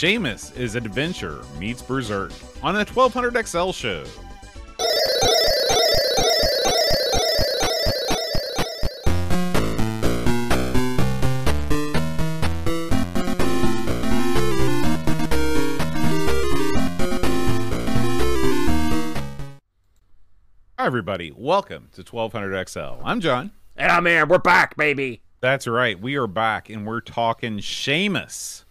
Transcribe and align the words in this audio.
Shamus 0.00 0.56
is 0.56 0.76
Adventure 0.76 1.42
meets 1.58 1.82
Berserk 1.82 2.32
on 2.62 2.74
a 2.74 2.86
1200 2.86 3.46
XL 3.46 3.70
show. 3.72 4.02
Hi, 20.78 20.86
everybody. 20.86 21.30
Welcome 21.36 21.90
to 21.92 22.02
1200 22.02 22.70
XL. 22.70 23.02
I'm 23.04 23.20
John. 23.20 23.50
Ah, 23.52 23.82
and 23.82 23.92
I'm 23.92 24.06
Aaron. 24.06 24.30
We're 24.30 24.38
back, 24.38 24.78
baby. 24.78 25.20
That's 25.42 25.66
right. 25.66 26.00
We 26.00 26.16
are 26.16 26.26
back 26.26 26.70
and 26.70 26.86
we're 26.86 27.02
talking 27.02 27.58
Shamus. 27.58 28.64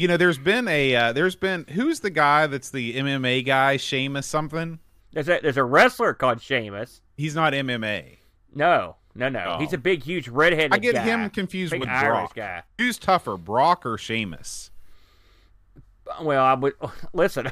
You 0.00 0.08
know, 0.08 0.16
there's 0.16 0.38
been 0.38 0.66
a 0.66 0.96
uh, 0.96 1.12
there's 1.12 1.36
been 1.36 1.66
who's 1.72 2.00
the 2.00 2.08
guy 2.08 2.46
that's 2.46 2.70
the 2.70 2.94
MMA 2.94 3.44
guy, 3.44 3.76
Seamus 3.76 4.24
something? 4.24 4.78
There's 5.12 5.28
a 5.28 5.40
there's 5.42 5.58
a 5.58 5.64
wrestler 5.64 6.14
called 6.14 6.40
Sheamus. 6.40 7.02
He's 7.18 7.34
not 7.34 7.52
MMA. 7.52 8.16
No, 8.54 8.96
no, 9.14 9.28
no. 9.28 9.44
Oh. 9.46 9.58
He's 9.58 9.74
a 9.74 9.78
big, 9.78 10.02
huge 10.02 10.28
redheaded. 10.28 10.72
I 10.72 10.78
get 10.78 10.94
guy. 10.94 11.02
him 11.02 11.28
confused 11.28 11.72
Big 11.72 11.80
with 11.80 11.90
Irish 11.90 12.08
Brock. 12.08 12.34
guy. 12.34 12.62
Who's 12.78 12.96
tougher, 12.96 13.36
Brock 13.36 13.84
or 13.84 13.98
Sheamus? 13.98 14.70
Well, 16.22 16.42
I 16.42 16.54
would 16.54 16.72
listen. 17.12 17.50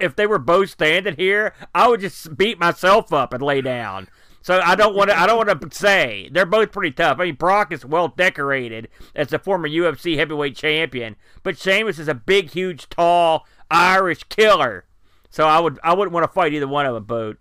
If 0.00 0.16
they 0.16 0.26
were 0.26 0.38
both 0.38 0.70
standing 0.70 1.16
here, 1.16 1.54
I 1.74 1.88
would 1.88 2.00
just 2.00 2.36
beat 2.36 2.58
myself 2.58 3.12
up 3.12 3.32
and 3.32 3.42
lay 3.42 3.60
down. 3.60 4.08
So 4.40 4.60
I 4.64 4.76
don't 4.76 4.94
want 4.94 5.10
to. 5.10 5.18
I 5.18 5.26
don't 5.26 5.36
want 5.46 5.60
to 5.60 5.76
say 5.76 6.30
they're 6.32 6.46
both 6.46 6.72
pretty 6.72 6.92
tough. 6.92 7.18
I 7.18 7.24
mean, 7.24 7.34
Brock 7.34 7.72
is 7.72 7.84
well 7.84 8.08
decorated 8.08 8.88
as 9.14 9.32
a 9.32 9.38
former 9.38 9.68
UFC 9.68 10.16
heavyweight 10.16 10.56
champion, 10.56 11.16
but 11.42 11.58
Sheamus 11.58 11.98
is 11.98 12.08
a 12.08 12.14
big, 12.14 12.50
huge, 12.50 12.88
tall 12.88 13.46
Irish 13.70 14.22
killer. 14.24 14.86
So 15.28 15.46
I 15.46 15.58
would. 15.60 15.78
I 15.82 15.92
wouldn't 15.94 16.14
want 16.14 16.24
to 16.24 16.32
fight 16.32 16.54
either 16.54 16.68
one 16.68 16.86
of 16.86 16.94
them. 16.94 17.04
Both. 17.04 17.36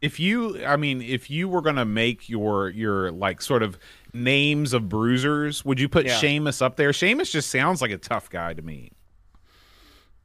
If 0.00 0.18
you, 0.18 0.64
I 0.64 0.76
mean, 0.76 1.02
if 1.02 1.30
you 1.30 1.46
were 1.46 1.60
gonna 1.60 1.84
make 1.84 2.28
your 2.28 2.70
your 2.70 3.12
like 3.12 3.42
sort 3.42 3.62
of 3.62 3.78
names 4.14 4.72
of 4.72 4.88
bruisers, 4.88 5.64
would 5.64 5.78
you 5.78 5.88
put 5.88 6.06
Yeah. 6.06 6.18
Seamus 6.18 6.62
up 6.62 6.76
there? 6.76 6.90
Seamus 6.90 7.30
just 7.30 7.50
sounds 7.50 7.82
like 7.82 7.90
a 7.90 7.98
tough 7.98 8.30
guy 8.30 8.54
to 8.54 8.62
me. 8.62 8.92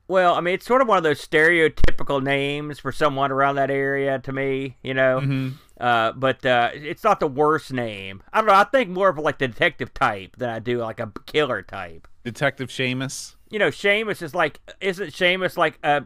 Well, 0.08 0.36
I 0.36 0.42
mean, 0.42 0.53
it's 0.53 0.66
sort 0.66 0.81
of 0.81 0.88
one 0.88 0.98
of 0.98 1.03
those 1.03 1.25
stereotypical 1.25 2.22
names 2.22 2.80
for 2.80 2.92
someone 2.92 3.31
around 3.31 3.56
that 3.56 3.72
area 3.72 4.20
to 4.20 4.31
me, 4.31 4.78
you 4.84 4.94
know. 4.94 5.20
Mm-hmm. 5.20 5.50
Uh, 5.80 6.11
but 6.14 6.45
uh, 6.45 6.70
it's 6.73 7.03
not 7.03 7.20
the 7.20 7.28
worst 7.28 7.73
name. 7.73 8.22
I 8.31 8.39
don't 8.39 8.48
know. 8.48 8.53
I 8.53 8.66
think 8.66 8.89
more 8.89 9.09
of 9.09 9.17
like 9.17 9.39
the 9.39 9.48
detective 9.48 9.94
type 9.94 10.36
than 10.38 10.50
I 10.50 10.59
do 10.59 10.78
like 10.78 11.00
a 11.00 11.11
killer 11.26 11.61
type. 11.61 12.08
Detective 12.23 12.70
Shamus. 12.70 13.36
You 13.50 13.59
know, 13.59 13.70
Shamus 13.70 14.22
is 14.22 14.36
like, 14.36 14.59
isn't 14.80 15.09
Shamus 15.09 15.58
like 15.58 15.80
a, 15.83 16.03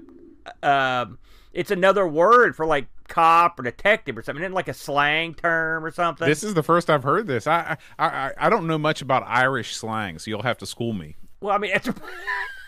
um, 0.63 1.19
it's 1.53 1.71
another 1.71 2.07
word 2.07 2.55
for 2.55 2.65
like 2.65 2.87
cop 3.09 3.59
or 3.59 3.63
detective 3.63 4.17
or 4.17 4.23
something, 4.23 4.43
isn't 4.43 4.53
like 4.53 4.67
a 4.67 4.73
slang 4.73 5.33
term 5.33 5.83
or 5.83 5.91
something? 5.91 6.27
This 6.27 6.43
is 6.43 6.53
the 6.53 6.63
first 6.63 6.89
I've 6.89 7.03
heard 7.03 7.27
this. 7.27 7.47
I 7.47 7.77
I 7.97 8.07
I, 8.07 8.31
I 8.37 8.49
don't 8.49 8.67
know 8.67 8.77
much 8.77 9.01
about 9.01 9.23
Irish 9.25 9.75
slang, 9.75 10.19
so 10.19 10.29
you'll 10.29 10.43
have 10.43 10.57
to 10.59 10.65
school 10.65 10.93
me. 10.93 11.15
Well, 11.41 11.53
I 11.53 11.57
mean, 11.57 11.71
it's 11.73 11.89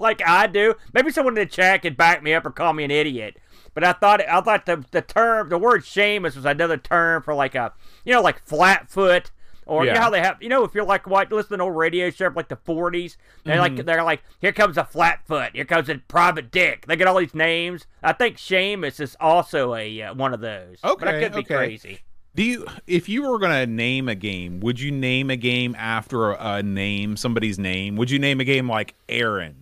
like 0.00 0.20
I 0.26 0.46
do. 0.46 0.74
Maybe 0.92 1.10
someone 1.10 1.36
in 1.36 1.44
the 1.44 1.50
chat 1.50 1.82
could 1.82 1.96
back 1.96 2.22
me 2.22 2.34
up 2.34 2.44
or 2.46 2.50
call 2.50 2.72
me 2.72 2.84
an 2.84 2.90
idiot. 2.90 3.36
But 3.74 3.84
I 3.84 3.92
thought 3.92 4.26
I 4.28 4.40
thought 4.40 4.66
the 4.66 4.84
the 4.90 5.02
term 5.02 5.48
the 5.48 5.58
word 5.58 5.82
Shamus 5.82 6.34
was 6.36 6.44
another 6.44 6.76
term 6.76 7.22
for 7.22 7.34
like 7.34 7.54
a 7.54 7.72
you 8.04 8.12
know 8.12 8.20
like 8.22 8.44
flatfoot 8.44 9.30
or 9.66 9.84
you 9.84 9.92
know 9.92 10.00
how 10.00 10.10
they 10.10 10.20
have 10.20 10.42
you 10.42 10.48
know 10.48 10.64
if 10.64 10.74
you're 10.74 10.84
like 10.84 11.06
what 11.06 11.30
listen 11.30 11.50
to 11.50 11.54
an 11.54 11.60
old 11.60 11.76
radio 11.76 12.10
show 12.10 12.32
like 12.34 12.48
the 12.48 12.56
40s 12.56 13.16
they're 13.44 13.56
Mm-hmm. 13.56 13.76
like 13.76 13.86
they're 13.86 14.02
like 14.02 14.22
here 14.40 14.52
comes 14.52 14.76
a 14.76 14.84
flatfoot 14.84 15.50
here 15.54 15.64
comes 15.64 15.88
a 15.88 15.96
private 16.08 16.50
dick 16.50 16.86
they 16.86 16.96
get 16.96 17.06
all 17.06 17.18
these 17.18 17.34
names 17.34 17.86
I 18.02 18.12
think 18.12 18.38
Shamus 18.38 18.98
is 18.98 19.16
also 19.20 19.74
a 19.76 20.02
uh, 20.02 20.14
one 20.14 20.34
of 20.34 20.40
those 20.40 20.78
but 20.82 21.06
I 21.06 21.12
Okay, 21.12 21.20
could 21.20 21.32
be 21.34 21.38
okay. 21.40 21.54
crazy 21.54 22.00
Do 22.34 22.42
you, 22.42 22.66
if 22.88 23.08
you 23.08 23.22
were 23.28 23.38
gonna 23.38 23.66
name 23.66 24.08
a 24.08 24.14
game, 24.16 24.58
would 24.60 24.80
you 24.80 24.90
name 24.90 25.30
a 25.30 25.36
game 25.36 25.76
after 25.78 26.32
a, 26.32 26.54
a 26.56 26.62
name, 26.62 27.16
somebody's 27.16 27.58
name? 27.58 27.94
Would 27.96 28.10
you 28.10 28.18
name 28.18 28.40
a 28.40 28.44
game 28.44 28.68
like 28.68 28.94
Aaron? 29.08 29.59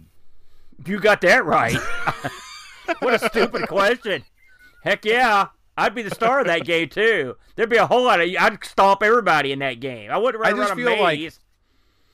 You 0.87 1.00
got 1.00 1.21
that 1.22 1.44
right. 1.44 1.77
what 3.00 3.15
a 3.15 3.28
stupid 3.28 3.69
question. 3.69 4.25
Heck 4.83 5.05
yeah. 5.05 5.49
I'd 5.77 5.94
be 5.94 6.03
the 6.03 6.15
star 6.15 6.41
of 6.41 6.47
that 6.47 6.65
game 6.65 6.89
too. 6.89 7.37
There'd 7.55 7.69
be 7.69 7.77
a 7.77 7.87
whole 7.87 8.05
lot 8.05 8.21
of 8.21 8.28
I'd 8.39 8.65
stomp 8.65 9.03
everybody 9.03 9.53
in 9.53 9.61
that 9.61 9.81
game. 9.81 10.11
I 10.11 10.17
wouldn't 10.19 10.43
run 10.43 10.53
I 10.53 10.56
just 10.56 10.71
around 10.71 10.81
a 10.81 10.84
feel 10.91 11.03
like- 11.03 11.19
maze. 11.19 11.41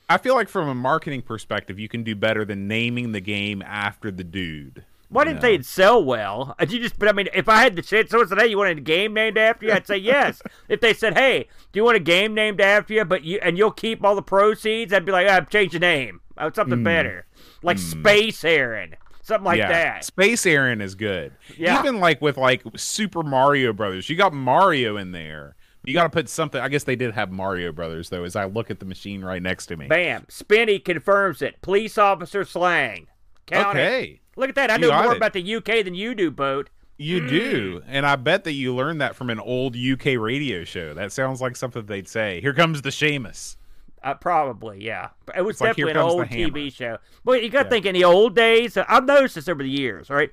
I 0.07 0.19
feel 0.19 0.35
like 0.35 0.51
from 0.51 0.69
a 0.69 0.75
marketing 0.75 1.23
perspective, 1.23 1.79
you 1.79 1.89
can 1.89 2.03
do 2.03 2.15
better 2.15 2.45
than 2.45 2.69
naming 2.69 3.13
the 3.13 3.21
game 3.23 3.63
after 3.63 4.11
the 4.11 4.23
dude. 4.23 4.85
Why 5.09 5.25
didn't 5.25 5.37
know? 5.43 5.49
they 5.49 5.63
sell 5.63 6.05
well? 6.05 6.55
You 6.61 6.79
just, 6.79 6.99
but 6.99 7.09
I 7.09 7.13
mean, 7.13 7.29
if 7.33 7.49
I 7.49 7.63
had 7.63 7.75
the 7.75 7.81
chance, 7.81 8.11
someone 8.11 8.29
said, 8.29 8.39
"Hey, 8.39 8.49
you 8.49 8.59
want 8.59 8.77
a 8.77 8.81
game 8.83 9.15
named 9.15 9.39
after 9.39 9.65
you?" 9.65 9.73
I'd 9.73 9.87
say 9.87 9.97
yes. 9.97 10.43
if 10.69 10.81
they 10.81 10.93
said, 10.93 11.17
"Hey, 11.17 11.49
do 11.73 11.79
you 11.79 11.85
want 11.85 11.97
a 11.97 12.01
game 12.01 12.35
named 12.35 12.61
after 12.61 12.93
you?" 12.93 13.05
But 13.07 13.25
you 13.25 13.39
and 13.41 13.57
you'll 13.57 13.71
keep 13.71 14.05
all 14.05 14.15
the 14.15 14.23
proceeds, 14.23 14.93
I'd 14.93 15.07
be 15.07 15.13
like, 15.13 15.27
"I'd 15.27 15.49
change 15.49 15.73
the 15.73 15.79
name. 15.79 16.21
Uh, 16.37 16.51
something 16.55 16.83
better, 16.83 17.27
like 17.63 17.79
Space 17.79 18.45
Aaron, 18.45 18.95
something 19.23 19.45
like 19.45 19.59
yeah, 19.59 19.69
that." 19.69 20.05
Space 20.05 20.45
Aaron 20.47 20.81
is 20.81 20.95
good. 20.95 21.33
Yeah. 21.57 21.79
Even 21.81 22.01
like 22.01 22.21
with 22.21 22.37
like 22.37 22.63
Super 22.77 23.23
Mario 23.23 23.73
Brothers, 23.73 24.09
you 24.09 24.17
got 24.17 24.33
Mario 24.35 24.97
in 24.97 25.13
there. 25.13 25.57
You 25.87 25.93
got 25.93 26.05
to 26.05 26.09
put 26.11 26.29
something. 26.31 26.61
I 26.61 26.69
guess 26.69 26.85
they 26.85 26.97
did 26.97 27.13
have 27.15 27.31
Mario 27.31 27.71
Brothers 27.71 28.09
though. 28.09 28.25
As 28.25 28.37
I 28.37 28.47
look 28.47 28.71
at 28.71 28.81
the 28.81 28.87
machine 28.87 29.23
right 29.23 29.43
next 29.43 29.67
to 29.67 29.77
me. 29.77 29.87
Bam. 29.87 30.25
Spinny 30.29 30.79
confirms 30.79 31.43
it. 31.43 31.61
Police 31.61 31.99
officer 31.99 32.45
slang. 32.45 33.07
Count 33.47 33.77
it. 33.79 33.83
Okay, 33.83 34.21
Look 34.37 34.49
at 34.49 34.55
that. 34.55 34.71
I 34.71 34.77
You 34.77 34.81
know 34.91 35.03
more 35.03 35.13
it. 35.13 35.17
about 35.19 35.35
the 35.35 35.55
UK 35.57 35.85
than 35.85 35.95
you 35.95 36.15
do, 36.15 36.31
Boat. 36.31 36.71
you 36.97 37.29
do, 37.29 37.83
and 37.87 38.07
I 38.07 38.17
bet 38.17 38.45
that 38.45 38.53
you 38.53 38.75
learned 38.75 39.03
that 39.03 39.15
from 39.15 39.29
an 39.29 39.39
old 39.39 39.77
UK 39.77 40.17
radio 40.19 40.65
show. 40.65 40.95
That 40.95 41.13
sounds 41.13 41.43
like 41.43 41.55
something 41.55 41.85
they'd 41.85 42.09
say. 42.09 42.41
Here 42.41 42.55
comes 42.55 42.81
the 42.81 42.89
Shamus. 42.89 43.57
Uh, 44.05 44.15
probably, 44.15 44.85
yeah. 44.85 45.09
But 45.25 45.39
It 45.39 45.43
was 45.47 45.61
like, 45.61 45.77
here 45.77 45.87
definitely 45.87 46.03
an 46.03 46.17
comes 46.27 46.31
the 46.31 46.45
old. 46.45 46.53
TV 46.55 46.73
show. 46.73 46.99
But 47.25 47.43
you 47.43 47.49
got 47.49 47.61
to 47.61 47.65
Yeah. 47.67 47.71
think 47.71 47.87
in 47.87 47.95
the 47.95 48.05
old 48.05 48.37
days, 48.37 48.77
uh, 48.77 48.85
I've 48.87 49.07
noticed 49.07 49.35
this 49.37 49.49
over 49.49 49.63
the 49.63 49.71
years, 49.71 50.11
right? 50.11 50.31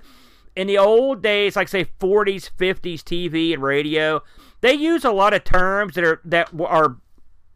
In 0.57 0.67
the 0.67 0.77
old 0.77 1.23
days, 1.23 1.55
like 1.55 1.69
say 1.69 1.85
40s, 1.99 2.49
50s 2.59 3.01
TV 3.01 3.53
and 3.53 3.63
radio, 3.63 4.21
they 4.59 4.73
use 4.73 5.05
a 5.05 5.11
lot 5.11 5.33
of 5.33 5.45
terms 5.45 5.95
that 5.95 6.03
are 6.03 6.19
that 6.25 6.49
are 6.59 6.97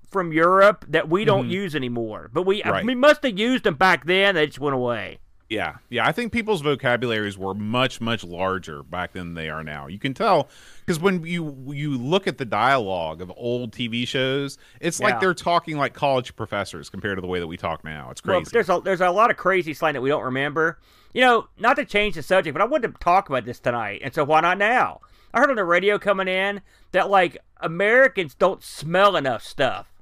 from 0.09 0.31
Europe 0.31 0.85
that 0.87 1.09
we 1.09 1.25
don't 1.25 1.49
use 1.49 1.75
anymore. 1.75 2.29
But 2.31 2.43
we 2.43 2.61
Mm-hmm. 2.61 2.69
Right. 2.69 2.85
we 2.85 2.95
must 2.95 3.21
have 3.23 3.37
used 3.37 3.65
them 3.65 3.75
back 3.75 4.05
then. 4.05 4.35
They 4.35 4.45
just 4.45 4.59
went 4.59 4.73
away. 4.75 5.19
Yeah, 5.47 5.75
yeah. 5.89 6.07
I 6.07 6.11
think 6.11 6.31
people's 6.33 6.61
vocabularies 6.61 7.37
were 7.37 7.53
much, 7.53 8.01
much 8.01 8.23
larger 8.23 8.81
back 8.81 9.13
then 9.13 9.25
than 9.27 9.33
they 9.35 9.49
are 9.49 9.63
now. 9.63 9.85
You 9.85 9.99
can 9.99 10.15
tell 10.15 10.49
because 10.79 10.99
when 10.99 11.23
you 11.23 11.55
you 11.67 11.95
look 11.97 12.25
at 12.25 12.39
the 12.39 12.45
dialogue 12.45 13.21
of 13.21 13.31
old 13.37 13.71
TV 13.71 14.07
shows, 14.07 14.57
it's 14.81 14.99
like 14.99 15.19
they're 15.19 15.35
talking 15.35 15.77
like 15.77 15.93
college 15.93 16.35
professors 16.35 16.89
compared 16.89 17.17
to 17.17 17.21
the 17.21 17.27
way 17.27 17.39
that 17.39 17.45
we 17.45 17.57
talk 17.57 17.83
now. 17.83 18.09
It's 18.09 18.23
Well, 18.23 18.39
crazy. 18.39 18.49
there's 18.53 18.69
a 18.69 18.81
there's 18.83 19.01
a 19.01 19.11
lot 19.11 19.29
of 19.29 19.37
crazy 19.37 19.75
slang 19.75 19.93
that 19.93 20.01
we 20.01 20.09
don't 20.09 20.23
remember. 20.23 20.79
You 21.13 21.21
know, 21.21 21.47
not 21.59 21.75
to 21.75 21.85
change 21.85 22.15
the 22.15 22.23
subject, 22.23 22.53
but 22.55 22.61
I 22.63 22.65
wanted 22.65 22.93
to 22.93 22.99
talk 22.99 23.29
about 23.29 23.45
this 23.45 23.59
tonight, 23.59 24.01
and 24.03 24.13
so 24.15 24.23
why 24.23 24.41
not 24.41 24.57
now? 24.57 24.99
I 25.31 25.39
heard 25.41 25.51
on 25.51 25.57
the 25.57 25.63
radio 25.63 25.99
coming 25.99 26.27
in 26.27 26.61
that 26.91 27.09
like 27.11 27.37
Americans 27.61 28.33
don't 28.33 28.63
smell 28.63 29.15
enough 29.15 29.43
stuff. 29.43 29.93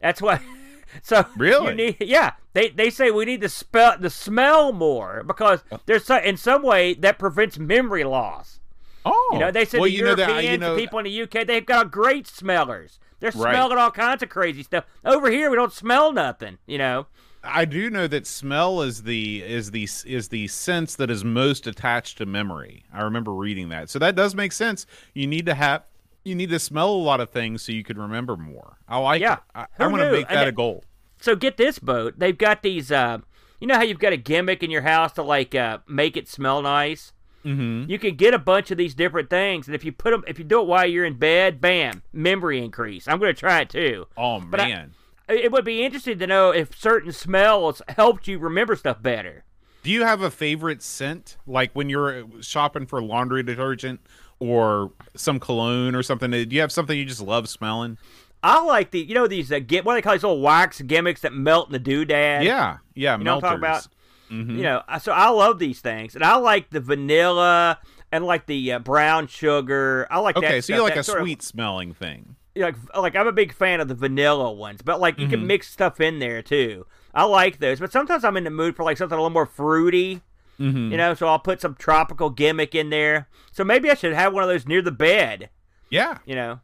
That's 0.00 0.20
why. 0.20 0.40
So 1.02 1.24
Really? 1.36 1.68
you 1.68 1.74
need, 1.74 1.96
yeah, 2.00 2.32
they 2.52 2.68
they 2.70 2.90
say 2.90 3.10
we 3.10 3.24
need 3.24 3.40
to 3.40 3.48
spell 3.48 3.96
the 3.98 4.10
smell 4.10 4.72
more 4.72 5.22
because 5.26 5.62
oh. 5.72 5.80
there's 5.86 6.04
so, 6.04 6.18
in 6.18 6.36
some 6.36 6.62
way 6.62 6.94
that 6.94 7.18
prevents 7.18 7.58
memory 7.58 8.04
loss. 8.04 8.60
oh, 9.04 9.30
You 9.32 9.38
know, 9.40 9.48
oh, 9.48 9.50
they 9.50 9.64
said 9.64 9.80
well, 9.80 9.88
the 9.88 9.96
you 9.96 10.02
know 10.04 10.12
uh, 10.12 10.16
Europeans, 10.16 10.44
that 10.44 10.52
you 10.52 10.58
know 10.58 10.74
the 10.74 10.80
people 10.80 10.98
in 11.00 11.04
the 11.06 11.22
UK, 11.22 11.46
they've 11.46 11.66
got 11.66 11.90
great 11.90 12.26
smellers. 12.26 12.98
They're 13.20 13.30
Right. 13.34 13.54
smelling 13.54 13.78
all 13.78 13.90
kinds 13.90 14.22
of 14.22 14.28
crazy 14.28 14.62
stuff. 14.62 14.84
Over 15.04 15.30
here, 15.30 15.50
we 15.50 15.56
don't 15.56 15.72
smell 15.72 16.12
nothing. 16.12 16.58
You 16.66 16.78
know. 16.78 17.06
I 17.46 17.66
do 17.66 17.90
know 17.90 18.06
that 18.06 18.26
smell 18.26 18.80
is 18.80 19.02
the 19.02 19.42
is 19.42 19.70
the 19.70 19.86
is 20.06 20.28
the 20.28 20.46
sense 20.48 20.94
that 20.96 21.10
is 21.10 21.24
most 21.24 21.66
attached 21.66 22.16
to 22.18 22.26
memory. 22.26 22.84
I 22.92 23.02
remember 23.02 23.32
reading 23.34 23.68
that, 23.68 23.90
so 23.90 23.98
that 23.98 24.14
does 24.16 24.34
make 24.34 24.52
sense. 24.52 24.86
You 25.12 25.26
need 25.26 25.44
to 25.46 25.54
have 25.54 25.82
you 26.24 26.34
need 26.34 26.50
to 26.50 26.58
smell 26.58 26.90
a 26.90 26.96
lot 26.96 27.20
of 27.20 27.30
things 27.30 27.62
so 27.62 27.72
you 27.72 27.84
could 27.84 27.98
remember 27.98 28.36
more. 28.36 28.78
I 28.88 28.98
like 28.98 29.20
Yeah. 29.20 29.34
it. 29.34 29.38
I, 29.54 29.66
I 29.78 29.86
want 29.86 30.02
to 30.02 30.10
make 30.12 30.28
that 30.28 30.48
a 30.48 30.52
goal. 30.52 30.84
So 31.20 31.36
get 31.36 31.56
this 31.56 31.78
boat. 31.78 32.14
They've 32.18 32.36
got 32.36 32.62
these. 32.62 32.90
Uh, 32.92 33.18
you 33.60 33.66
know 33.66 33.74
how 33.76 33.82
you've 33.82 33.98
got 33.98 34.12
a 34.12 34.16
gimmick 34.18 34.62
in 34.62 34.70
your 34.70 34.82
house 34.82 35.12
to 35.12 35.22
like 35.22 35.54
uh, 35.54 35.78
make 35.88 36.16
it 36.16 36.28
smell 36.28 36.60
nice. 36.62 37.12
Mm-hmm. 37.44 37.90
You 37.90 37.98
can 37.98 38.16
get 38.16 38.32
a 38.34 38.38
bunch 38.38 38.70
of 38.70 38.78
these 38.78 38.94
different 38.94 39.28
things, 39.28 39.66
and 39.68 39.74
if 39.74 39.84
you 39.84 39.92
put 39.92 40.12
them, 40.12 40.24
if 40.26 40.38
you 40.38 40.44
do 40.46 40.60
it 40.60 40.66
while 40.66 40.86
you're 40.86 41.04
in 41.04 41.18
bed, 41.18 41.60
bam, 41.60 42.02
memory 42.12 42.62
increase. 42.64 43.06
I'm 43.06 43.18
going 43.18 43.34
to 43.34 43.38
try 43.38 43.60
it 43.60 43.68
too. 43.70 44.06
Oh 44.16 44.40
But 44.40 44.60
I- 44.60 44.68
man. 44.68 44.94
It 45.26 45.50
would 45.52 45.64
be 45.64 45.82
interesting 45.82 46.18
to 46.18 46.26
know 46.26 46.50
if 46.50 46.78
certain 46.78 47.10
smells 47.10 47.80
helped 47.88 48.28
you 48.28 48.38
remember 48.38 48.76
stuff 48.76 49.00
better. 49.02 49.44
Do 49.82 49.90
you 49.90 50.02
have 50.04 50.20
a 50.20 50.30
favorite 50.30 50.82
scent? 50.82 51.38
Like 51.46 51.72
when 51.72 51.88
you're 51.88 52.24
shopping 52.42 52.84
for 52.86 53.02
laundry 53.02 53.42
detergent 53.42 54.00
or 54.38 54.92
some 55.16 55.38
cologne 55.40 55.94
or 55.94 56.02
something? 56.02 56.30
Do 56.30 56.46
you 56.50 56.60
have 56.60 56.72
something 56.72 56.96
you 56.98 57.04
just 57.04 57.20
love 57.22 57.48
smelling? 57.48 57.98
I 58.42 58.62
like 58.62 58.90
the, 58.90 59.00
you 59.00 59.14
know, 59.14 59.26
these 59.26 59.50
uh, 59.50 59.60
gi- 59.60 59.80
what 59.80 59.94
do 59.94 59.96
they 59.98 60.02
call 60.02 60.12
these 60.12 60.22
little 60.22 60.40
wax 60.40 60.80
gimmicks 60.82 61.22
that 61.22 61.32
melt 61.32 61.68
in 61.68 61.72
the 61.72 61.80
doodad. 61.80 62.44
Yeah, 62.44 62.78
yeah, 62.94 63.16
You 63.16 63.24
know 63.24 63.36
what 63.36 63.44
I'm 63.44 63.50
talking 63.50 63.60
melters. 63.60 63.86
about? 63.86 63.94
Mhm. 64.30 64.56
You 64.56 64.62
know, 64.62 64.82
so 65.00 65.12
I 65.12 65.28
love 65.30 65.58
these 65.58 65.80
things, 65.80 66.14
and 66.14 66.22
I 66.24 66.36
like 66.36 66.70
the 66.70 66.80
vanilla 66.80 67.78
and 68.12 68.24
like 68.24 68.46
the 68.46 68.72
uh, 68.72 68.78
brown 68.80 69.26
sugar. 69.28 70.06
I 70.10 70.18
like 70.18 70.34
that. 70.34 70.44
Okay, 70.44 70.60
so 70.60 70.74
you 70.74 70.82
like 70.82 70.96
a 70.96 71.02
sort 71.02 71.20
of- 71.20 71.24
sweet 71.24 71.42
smelling 71.42 71.94
thing. 71.94 72.36
like 72.56 72.76
like 72.96 73.16
I'm 73.16 73.26
a 73.26 73.32
big 73.32 73.52
fan 73.52 73.80
of 73.80 73.88
the 73.88 73.94
vanilla 73.94 74.52
ones, 74.52 74.80
but 74.82 75.00
like 75.00 75.18
you 75.18 75.26
Mhm. 75.26 75.30
can 75.30 75.46
mix 75.46 75.70
stuff 75.70 76.00
in 76.00 76.18
there 76.20 76.40
too. 76.42 76.86
I 77.14 77.24
like 77.24 77.58
those, 77.60 77.80
but 77.80 77.92
sometimes 77.92 78.24
I'm 78.24 78.36
in 78.36 78.44
the 78.44 78.50
mood 78.50 78.76
for 78.76 78.82
like 78.84 78.96
something 78.96 79.16
a 79.16 79.20
little 79.20 79.30
more 79.30 79.46
fruity, 79.46 80.20
Mm-hmm. 80.58 80.92
you 80.92 80.96
know. 80.96 81.14
So 81.14 81.26
I'll 81.26 81.38
put 81.38 81.60
some 81.60 81.74
tropical 81.74 82.30
gimmick 82.30 82.74
in 82.74 82.90
there. 82.90 83.28
So 83.52 83.64
maybe 83.64 83.90
I 83.90 83.94
should 83.94 84.12
have 84.12 84.32
one 84.32 84.42
of 84.42 84.48
those 84.48 84.66
near 84.66 84.82
the 84.82 84.92
bed, 84.92 85.50
Yeah. 85.90 86.18
you 86.24 86.34
know. 86.34 86.60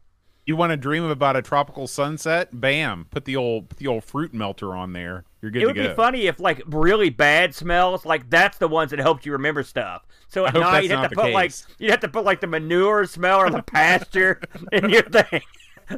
You 0.47 0.57
want 0.57 0.71
to 0.71 0.77
dream 0.77 1.05
about 1.05 1.37
a 1.37 1.43
tropical 1.43 1.87
sunset? 1.87 2.49
Bam! 2.61 3.07
Put 3.11 3.25
the 3.25 3.37
old 3.37 3.69
put 3.69 3.79
the 3.79 3.87
old 3.87 4.03
fruit 4.03 4.35
melter 4.35 4.75
on 4.75 4.93
there. 4.95 5.25
You're 5.41 5.51
good 5.53 5.63
It 5.63 5.67
would 5.67 5.77
go. 5.77 5.89
be 5.89 5.95
funny 5.95 6.27
if 6.27 6.41
like 6.41 6.61
really 6.67 7.09
bad 7.11 7.55
smells, 7.55 8.05
like 8.05 8.29
that's 8.31 8.59
the 8.59 8.67
ones 8.67 8.91
that 8.91 8.99
helped 8.99 9.25
you 9.25 9.33
remember 9.33 9.63
stuff. 9.63 10.03
So 10.29 10.47
at 10.47 10.55
night 10.55 10.85
you'd 10.85 10.93
have 10.93 11.11
to 11.11 11.15
put 11.17 11.33
like 11.33 11.53
you'd 11.79 11.91
have 11.91 12.01
to 12.01 12.09
put 12.09 12.25
like 12.25 12.41
the 12.41 12.47
manure 12.49 13.05
smell 13.07 13.39
or 13.41 13.51
the 13.51 13.63
pasture 13.63 14.41
in 14.73 14.91
your 14.91 15.03
thing. 15.03 15.43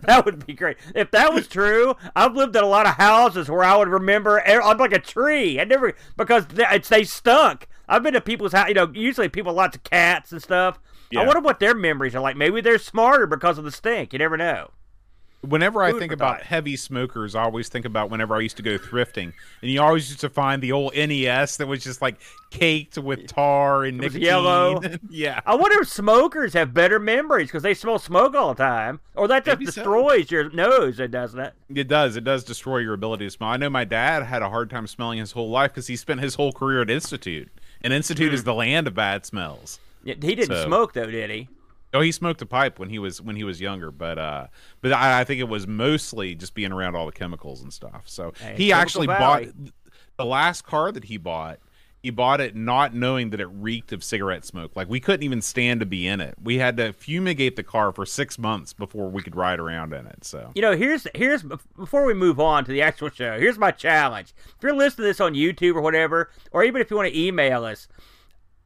That 0.05 0.25
would 0.25 0.47
be 0.47 0.55
great. 0.55 0.79
If 0.95 1.11
that 1.11 1.35
was 1.35 1.47
true, 1.47 1.95
I've 2.17 2.35
lived 2.35 2.57
in 2.57 2.65
a 2.65 2.67
lot 2.67 2.87
of 2.87 2.95
houses 2.95 3.51
where 3.51 3.63
I 3.63 3.77
would 3.77 3.89
remember. 3.89 4.41
I'm 4.41 4.79
like 4.79 4.95
a 4.95 4.99
tree. 4.99 5.61
I 5.61 5.65
never 5.65 5.93
because 6.17 6.47
they, 6.47 6.65
it's, 6.71 6.89
they 6.89 7.05
stunk. 7.05 7.69
I've 7.89 8.03
been 8.03 8.15
to 8.15 8.21
people's 8.21 8.53
house. 8.53 8.69
You 8.69 8.75
know, 8.75 8.91
usually 8.95 9.29
people 9.29 9.53
lots 9.53 9.77
of 9.77 9.85
cats 9.85 10.33
and 10.33 10.43
stuff. 10.43 10.79
Yeah. 11.11 11.21
I 11.21 11.27
wonder 11.27 11.41
what 11.41 11.61
their 11.61 11.75
memories 11.75 12.15
are 12.15 12.21
like. 12.21 12.37
Maybe 12.37 12.61
they're 12.61 12.79
smarter 12.79 13.27
because 13.27 13.59
of 13.59 13.65
the 13.65 13.73
stink. 13.73 14.13
You 14.13 14.19
never 14.19 14.37
know. 14.37 14.71
Whenever 15.43 15.83
I 15.83 15.93
think 15.99 16.13
about 16.13 16.43
heavy 16.43 16.77
smokers, 16.77 17.35
I 17.35 17.43
always 17.43 17.69
think 17.69 17.85
about 17.85 18.11
whenever 18.11 18.37
I 18.37 18.39
used 18.39 18.57
to 18.59 18.63
go 18.63 18.79
thrifting, 18.79 19.33
and 19.61 19.71
you 19.73 19.83
always 19.83 20.09
used 20.09 20.21
to 20.21 20.31
find 20.31 20.63
the 20.63 20.71
old 20.71 20.95
NES 20.95 21.57
that 21.57 21.67
was 21.67 21.83
just 21.83 22.01
like 22.01 22.21
caked 22.51 22.97
with 22.97 23.27
tar 23.27 23.83
and 23.83 23.99
nicotine. 23.99 24.23
yellow. 24.23 24.81
yeah. 25.11 25.41
I 25.45 25.57
wonder 25.57 25.81
if 25.81 25.89
smokers 25.89 26.53
have 26.53 26.73
better 26.73 27.01
memories 27.01 27.49
because 27.49 27.65
they 27.65 27.75
smell 27.75 27.99
smoke 27.99 28.37
all 28.37 28.55
the 28.55 28.63
time, 28.63 29.01
or 29.17 29.27
that 29.27 29.45
just 29.45 29.59
Maybe 29.59 29.67
so. 29.73 29.83
destroys 29.83 30.31
your 30.31 30.49
nose, 30.51 31.01
it 31.01 31.11
doesn't 31.11 31.41
it? 31.41 31.55
It 31.75 31.89
does. 31.89 32.15
It 32.15 32.23
does 32.23 32.45
destroy 32.45 32.79
your 32.79 32.95
ability 32.95 33.27
to 33.27 33.31
smell. 33.33 33.51
I 33.51 33.57
know 33.57 33.69
my 33.69 33.85
dad 33.85 34.23
had 34.23 34.43
a 34.43 34.49
hard 34.49 34.71
time 34.71 34.87
smelling 34.87 35.19
his 35.19 35.33
whole 35.33 35.51
life 35.51 35.73
because 35.73 35.89
he 35.89 35.97
spent 35.97 36.21
his 36.21 36.37
whole 36.37 36.53
career 36.53 36.83
at 36.83 36.89
Institute, 36.91 37.51
and 37.85 37.93
Institute 37.93 38.29
Hmm. 38.31 38.35
is 38.35 38.45
the 38.45 38.55
land 38.55 38.87
of 38.87 38.95
bad 38.95 39.25
smells. 39.27 39.79
Yeah, 40.05 40.15
He 40.21 40.35
didn't 40.35 40.57
So- 40.57 40.67
smoke 40.67 40.93
though, 40.95 41.07
did 41.11 41.31
he? 41.31 41.49
Oh, 41.95 42.01
he 42.01 42.11
smoked 42.11 42.41
a 42.41 42.47
pipe 42.47 42.79
when 42.79 42.89
he 42.89 42.99
was 42.99 43.21
when 43.21 43.37
he 43.37 43.45
was 43.45 43.61
younger, 43.61 43.91
but 43.91 44.19
uh, 44.19 44.47
but 44.81 44.93
I, 44.93 45.21
I 45.21 45.25
think 45.25 45.41
it 45.41 45.49
was 45.49 45.67
mostly 45.67 46.35
just 46.35 46.55
being 46.55 46.73
around 46.73 46.97
all 46.97 47.05
the 47.07 47.13
chemicals 47.13 47.61
and 47.63 47.71
stuff. 47.73 48.05
So 48.07 48.33
Hey, 48.41 48.55
he 48.57 48.73
actually 48.73 49.07
Valley. 49.09 49.47
bought 49.47 49.55
the 50.17 50.25
last 50.25 50.63
car 50.65 50.91
that 50.91 51.05
he 51.05 51.19
bought. 51.19 51.59
He 52.03 52.11
bought 52.11 52.41
it 52.41 52.57
not 52.57 52.95
knowing 52.95 53.31
that 53.31 53.41
it 53.41 53.47
reeked 53.47 53.93
of 53.93 54.03
cigarette 54.03 54.45
smoke. 54.45 54.73
Like 54.75 54.89
we 54.89 54.99
couldn't 54.99 55.23
even 55.23 55.41
stand 55.41 55.79
to 55.81 55.87
be 55.87 56.09
in 56.09 56.21
it. 56.21 56.35
We 56.43 56.59
had 56.59 56.77
to 56.79 56.93
fumigate 56.93 57.55
the 57.55 57.63
car 57.63 57.93
for 57.93 58.05
six 58.05 58.39
months 58.39 58.73
before 58.73 59.09
we 59.09 59.23
could 59.23 59.37
ride 59.37 59.61
around 59.61 59.93
in 59.93 60.07
it. 60.07 60.25
So 60.25 60.51
You 60.57 60.63
know, 60.63 60.77
here's 60.77 61.07
here's 61.15 61.45
before 61.45 62.05
we 62.05 62.15
move 62.15 62.41
on 62.41 62.65
to 62.65 62.73
the 62.73 62.83
actual 62.83 63.09
show. 63.09 63.39
Here's 63.39 63.59
my 63.59 63.71
challenge. 63.71 64.35
If 64.49 64.63
you're 64.63 64.75
listening 64.75 65.05
to 65.05 65.09
this 65.09 65.21
on 65.21 65.35
YouTube 65.35 65.77
or 65.77 65.81
whatever, 65.81 66.31
or 66.51 66.65
even 66.65 66.81
if 66.81 66.91
you 66.91 66.97
want 66.97 67.13
to 67.13 67.19
email 67.19 67.65
us, 67.65 67.87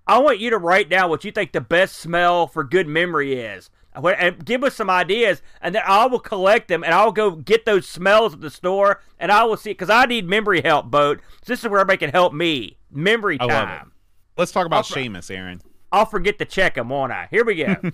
I 0.06 0.18
want 0.18 0.38
you 0.38 0.50
to 0.50 0.58
write 0.58 0.88
down 0.88 1.10
what 1.10 1.24
you 1.24 1.32
think 1.32 1.52
the 1.52 1.60
best 1.60 1.96
smell 1.96 2.46
for 2.46 2.64
good 2.64 2.86
memory 2.86 3.34
is. 3.34 3.70
And 3.96 4.44
give 4.44 4.62
us 4.62 4.74
some 4.74 4.90
ideas, 4.90 5.40
and 5.62 5.74
then 5.74 5.82
I 5.86 6.06
will 6.06 6.20
collect 6.20 6.68
them, 6.68 6.84
and 6.84 6.92
I'll 6.92 7.12
go 7.12 7.30
get 7.32 7.64
those 7.64 7.88
smells 7.88 8.34
at 8.34 8.40
the 8.40 8.50
store, 8.50 9.00
and 9.18 9.32
I 9.32 9.44
will 9.44 9.56
see 9.56 9.70
because 9.70 9.88
I 9.90 10.04
need 10.04 10.26
memory 10.26 10.60
help, 10.60 10.90
boat. 10.90 11.20
So 11.44 11.52
this 11.52 11.60
is 11.64 11.70
where 11.70 11.80
everybody 11.80 11.98
can 11.98 12.10
help 12.10 12.32
me. 12.34 12.76
Memory 12.90 13.38
I 13.40 13.46
time. 13.46 13.68
love 13.68 13.86
it. 13.86 13.92
Let's 14.36 14.52
talk 14.52 14.66
about 14.66 14.90
I'll- 14.90 14.96
Shamus, 15.02 15.34
Aaron. 15.34 15.62
I'll 15.92 16.04
forget 16.04 16.38
to 16.40 16.44
check 16.44 16.74
them, 16.74 16.88
won't 16.90 17.12
I? 17.12 17.28
Here 17.30 17.44
we 17.44 17.54
go. 17.54 17.76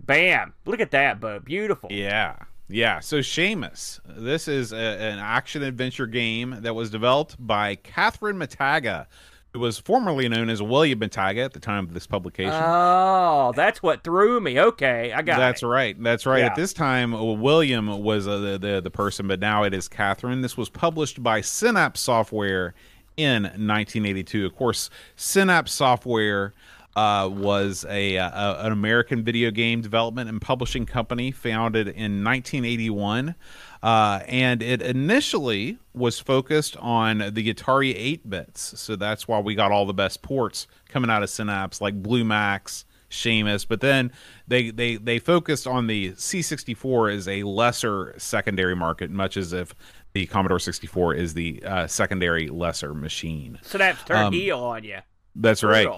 Bam! 0.00 0.54
Look 0.64 0.80
at 0.80 0.92
that, 0.92 1.20
boat. 1.20 1.44
Beautiful. 1.44 1.90
Yeah. 1.92 2.36
Yeah. 2.68 3.00
So 3.00 3.18
Shamus, 3.18 4.00
this 4.06 4.48
is 4.48 4.72
a, 4.72 4.76
an 4.76 5.18
action 5.18 5.62
adventure 5.62 6.06
game 6.06 6.56
that 6.60 6.74
was 6.74 6.90
developed 6.90 7.36
by 7.38 7.74
Catherine 7.74 8.38
Mataga, 8.38 9.06
who 9.52 9.60
was 9.60 9.78
formerly 9.78 10.28
known 10.28 10.50
as 10.50 10.62
William 10.62 11.00
Mataga 11.00 11.44
at 11.44 11.52
the 11.52 11.60
time 11.60 11.84
of 11.84 11.94
this 11.94 12.06
publication. 12.06 12.52
Oh, 12.54 13.52
that's 13.56 13.82
what 13.82 14.04
threw 14.04 14.40
me. 14.40 14.60
Okay, 14.60 15.12
I 15.12 15.22
got 15.22 15.38
That's 15.38 15.62
it. 15.62 15.66
right. 15.66 16.02
That's 16.02 16.26
right. 16.26 16.40
Yeah. 16.40 16.46
At 16.46 16.54
this 16.54 16.72
time, 16.72 17.14
uh, 17.14 17.22
William 17.22 18.02
was 18.02 18.28
uh, 18.28 18.38
the, 18.38 18.58
the 18.58 18.80
the 18.82 18.90
person, 18.90 19.26
but 19.26 19.40
now 19.40 19.62
it 19.64 19.72
is 19.72 19.88
Catherine. 19.88 20.42
This 20.42 20.56
was 20.56 20.68
published 20.68 21.22
by 21.22 21.40
Synapse 21.40 22.00
Software 22.00 22.74
in 23.16 23.44
1982. 23.44 24.44
Of 24.44 24.54
course, 24.54 24.90
Synapse 25.16 25.72
Software 25.72 26.52
uh, 26.94 27.28
was 27.28 27.86
a, 27.88 28.16
a 28.16 28.56
an 28.60 28.72
American 28.72 29.22
video 29.22 29.50
game 29.50 29.80
development 29.80 30.28
and 30.28 30.40
publishing 30.40 30.84
company 30.84 31.30
founded 31.30 31.88
in 31.88 32.24
1981. 32.24 33.34
Uh, 33.82 34.20
and 34.26 34.62
it 34.62 34.82
initially 34.82 35.78
was 35.94 36.18
focused 36.18 36.76
on 36.78 37.18
the 37.18 37.52
Atari 37.54 37.94
8 37.96 38.28
bits. 38.28 38.80
So 38.80 38.96
that's 38.96 39.28
why 39.28 39.38
we 39.38 39.54
got 39.54 39.70
all 39.70 39.86
the 39.86 39.94
best 39.94 40.22
ports 40.22 40.66
coming 40.88 41.10
out 41.10 41.22
of 41.22 41.30
Synapse, 41.30 41.80
like 41.80 42.02
Blue 42.02 42.24
Max, 42.24 42.84
Shamus, 43.10 43.66
but 43.66 43.80
then 43.80 44.12
they 44.48 44.70
they 44.70 44.96
they 44.96 45.18
focused 45.18 45.66
on 45.66 45.86
the 45.86 46.10
C64 46.12 47.14
as 47.14 47.26
a 47.26 47.42
lesser 47.42 48.14
secondary 48.18 48.76
market, 48.76 49.10
much 49.10 49.38
as 49.38 49.54
if 49.54 49.74
the 50.12 50.26
Commodore 50.26 50.58
64 50.58 51.14
is 51.14 51.32
the 51.32 51.62
uh, 51.64 51.86
secondary 51.86 52.48
lesser 52.48 52.92
machine. 52.92 53.58
So 53.62 53.78
that's 53.78 54.02
turned 54.04 54.26
Um, 54.26 54.32
heel 54.34 54.58
on 54.58 54.84
you. 54.84 54.98
That's 55.34 55.62
right. 55.62 55.88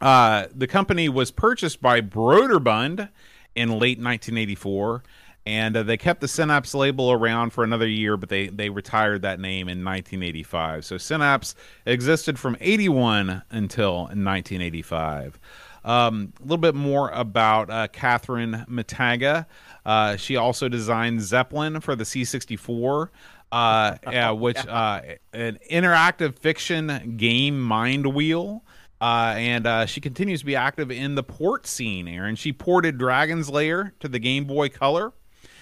Uh, 0.00 0.46
the 0.54 0.66
company 0.66 1.10
was 1.10 1.30
purchased 1.30 1.82
by 1.82 2.00
Broderbund 2.00 3.10
in 3.54 3.68
late 3.70 3.98
1984, 3.98 5.02
and 5.46 5.76
uh, 5.76 5.82
they 5.82 5.96
kept 5.96 6.20
the 6.20 6.28
Synapse 6.28 6.74
label 6.74 7.12
around 7.12 7.50
for 7.50 7.64
another 7.64 7.88
year, 7.88 8.16
but 8.16 8.28
they 8.28 8.48
they 8.48 8.68
retired 8.68 9.22
that 9.22 9.40
name 9.40 9.68
in 9.68 9.84
1985. 9.84 10.84
So 10.84 10.98
Synapse 10.98 11.54
existed 11.86 12.38
from 12.38 12.56
81 12.60 13.42
until 13.50 14.02
1985. 14.02 15.38
Um, 15.82 16.32
a 16.38 16.42
little 16.42 16.58
bit 16.58 16.74
more 16.74 17.10
about 17.10 17.70
uh, 17.70 17.88
Catherine 17.88 18.66
Mataga. 18.68 19.46
Uh, 19.86 20.16
she 20.16 20.36
also 20.36 20.68
designed 20.68 21.22
Zeppelin 21.22 21.80
for 21.80 21.96
the 21.96 22.04
C64. 22.04 23.08
Uh, 23.52 23.96
uh, 24.06 24.32
which 24.32 24.64
uh, 24.66 25.00
an 25.32 25.58
interactive 25.70 26.38
fiction 26.38 27.16
game 27.16 27.60
Mindwheel 27.60 28.60
uh, 29.00 29.34
and 29.36 29.66
uh, 29.66 29.86
she 29.86 30.00
continues 30.00 30.40
to 30.40 30.46
be 30.46 30.54
active 30.54 30.90
in 30.90 31.14
the 31.14 31.22
port 31.22 31.66
scene, 31.66 32.06
Aaron. 32.06 32.36
She 32.36 32.52
ported 32.52 32.98
Dragon's 32.98 33.48
Lair 33.48 33.94
to 34.00 34.08
the 34.08 34.18
Game 34.18 34.44
Boy 34.44 34.68
Color. 34.68 35.12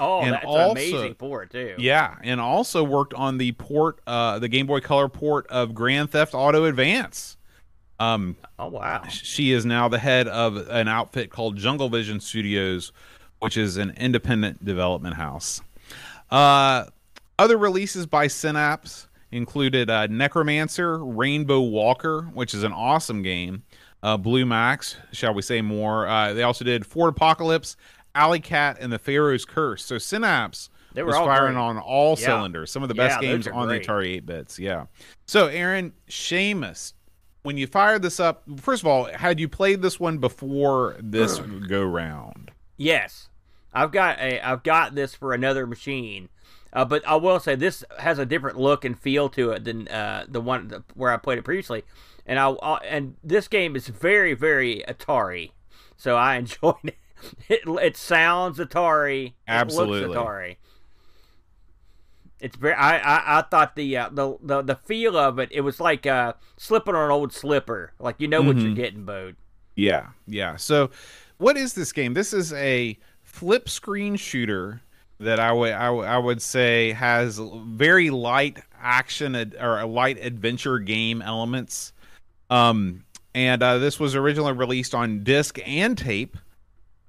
Oh, 0.00 0.21
and 0.21 0.33
that's 0.35 0.45
also- 0.45 0.71
amazing 0.73 1.14
for 1.14 1.43
it 1.43 1.50
too. 1.50 1.75
Yeah, 1.78 2.14
and 2.23 2.40
also 2.40 2.83
worked 2.85 3.14
on 3.14 3.38
the 3.38 3.52
port, 3.52 4.00
uh, 4.07 4.38
the 4.38 4.49
Game 4.49 4.67
Boy 4.67 4.81
Color 4.81 5.09
port 5.09 5.47
of 5.49 5.75
Grand 5.75 6.11
Theft 6.11 6.35
Auto 6.35 6.64
Advance. 6.64 7.37
Um, 8.00 8.37
Oh 8.61 8.69
wow. 8.69 9.02
she 9.09 9.50
is 9.50 9.67
now 9.67 9.88
the 9.88 9.99
head 9.99 10.28
of 10.28 10.57
an 10.69 10.87
outfit 10.87 11.31
called 11.31 11.57
Jungle 11.57 11.88
Vision 11.88 12.21
Studios, 12.21 12.93
which 13.40 13.57
is 13.57 13.76
an 13.76 13.93
independent 13.97 14.64
development 14.64 15.17
house. 15.17 15.61
Uh, 16.31 16.85
other 17.38 17.57
releases 17.59 18.07
by 18.07 18.26
Synapse 18.28 19.09
included 19.33 19.90
uh, 19.90 20.07
Necromancer, 20.07 21.05
Rainbow 21.05 21.61
Walker, 21.61 22.23
which 22.35 22.55
is 22.55 22.62
an 22.62 22.73
awesome 22.73 23.23
game. 23.23 23.62
Uh, 24.02 24.17
Blue 24.17 24.47
Max, 24.47 24.97
shall 25.12 25.35
we 25.35 25.43
say 25.43 25.61
more? 25.61 26.07
Uh, 26.07 26.33
they 26.33 26.45
also 26.45 26.64
did 26.64 26.87
Fort 26.87 27.11
Apocalypse, 27.11 27.76
Alley 28.15 28.41
Cat, 28.41 28.79
and 28.81 28.93
the 28.93 28.99
Pharaoh's 28.99 29.45
Curse. 29.45 29.85
So 29.85 29.99
Synapse 29.99 30.71
They 30.95 31.03
were 31.03 31.09
was 31.09 31.17
all 31.17 31.27
firing 31.27 31.55
great. 31.55 31.62
on 31.62 31.79
all 31.79 32.17
Yeah. 32.19 32.27
cylinders. 32.27 32.71
Some 32.73 32.83
of 32.83 32.88
the 32.88 32.95
Yeah, 32.95 33.09
best 33.09 33.21
those 33.21 33.29
games 33.31 33.47
on 33.49 33.69
great. 33.69 33.87
the 33.87 33.88
Atari 33.93 34.07
8 34.17 34.27
bits. 34.27 34.59
Yeah. 34.59 34.87
So, 35.27 35.47
Aaron, 35.47 35.93
Shamus, 36.09 36.95
when 37.43 37.57
you 37.57 37.67
fired 37.67 38.03
this 38.03 38.19
up, 38.19 38.43
first 38.61 38.83
of 38.83 38.87
all, 38.88 39.05
had 39.05 39.38
you 39.38 39.49
played 39.49 39.83
this 39.83 40.00
one 40.00 40.19
before 40.19 40.97
this 41.00 41.38
go 41.69 41.85
round? 41.85 42.50
Yes, 42.77 43.29
I've 43.73 43.93
got 43.93 44.19
a 44.19 44.41
I've 44.41 44.62
got 44.62 44.95
this 44.95 45.15
for 45.15 45.33
another 45.35 45.67
machine, 45.67 46.29
uh, 46.73 46.85
but 46.85 47.07
I 47.07 47.17
will 47.17 47.38
say 47.41 47.55
this 47.55 47.85
has 47.99 48.19
a 48.19 48.27
different 48.27 48.59
look 48.59 48.85
and 48.85 48.99
feel 48.99 49.29
to 49.31 49.50
it 49.50 49.65
than 49.65 49.87
uh, 49.88 50.25
the 50.29 50.41
one 50.41 50.69
that- 50.69 50.85
where 50.95 51.12
I 51.12 51.17
played 51.19 51.38
it 51.38 51.43
previously, 51.45 51.85
and 52.27 52.38
I 52.38 52.49
uh, 52.50 52.79
and 52.88 53.17
this 53.23 53.47
game 53.49 53.77
is 53.77 53.88
very 53.88 54.33
very 54.35 54.83
Atari, 54.88 55.50
so 55.97 56.17
I 56.17 56.37
enjoyed 56.38 56.77
it. 56.85 56.97
It, 57.48 57.60
it 57.66 57.96
sounds 57.96 58.58
Atari, 58.58 59.32
Absolutely. 59.46 60.02
it 60.02 60.08
looks 60.08 60.18
Atari. 60.20 60.56
It's 62.40 62.56
very. 62.56 62.75
I, 62.75 62.98
I, 62.98 63.38
I 63.38 63.42
thought 63.42 63.75
the, 63.75 63.96
uh, 63.96 64.10
the 64.12 64.37
the 64.40 64.62
the 64.62 64.75
feel 64.76 65.16
of 65.16 65.38
it. 65.40 65.48
It 65.50 65.62
was 65.62 65.80
like 65.80 66.06
uh, 66.06 66.34
slipping 66.56 66.94
on 66.94 67.06
an 67.06 67.10
old 67.10 67.32
slipper. 67.32 67.92
Like 67.98 68.16
you 68.20 68.28
know 68.28 68.42
what 68.42 68.56
you're 68.58 68.70
Mhm. 68.70 68.76
getting, 68.76 69.04
Bode. 69.04 69.37
Yeah. 69.75 70.08
Yeah. 70.26 70.54
So, 70.56 70.90
what 71.38 71.56
is 71.56 71.75
this 71.75 71.90
game? 71.92 72.14
This 72.14 72.32
is 72.32 72.52
a 72.52 72.96
flip 73.25 73.68
screen 73.68 74.14
shooter 74.14 74.82
that 75.18 75.40
I 75.40 75.50
would 75.52 75.72
I 75.72 75.90
would- 75.90 76.25
would 76.25 76.42
say 76.42 76.92
has 76.92 77.40
very 77.42 78.10
light 78.10 78.60
action 78.80 79.34
ad- 79.34 79.56
or 79.60 79.80
a 79.80 79.87
light 79.87 80.18
adventure 80.25 80.78
game 80.78 81.20
elements. 81.22 81.92
Um, 82.50 83.04
and 83.34 83.60
uh, 83.64 83.78
this 83.78 83.98
was 83.98 84.14
originally 84.14 84.52
released 84.52 84.94
on 84.94 85.25
disc 85.25 85.58
and 85.66 85.98
tape. 85.98 86.37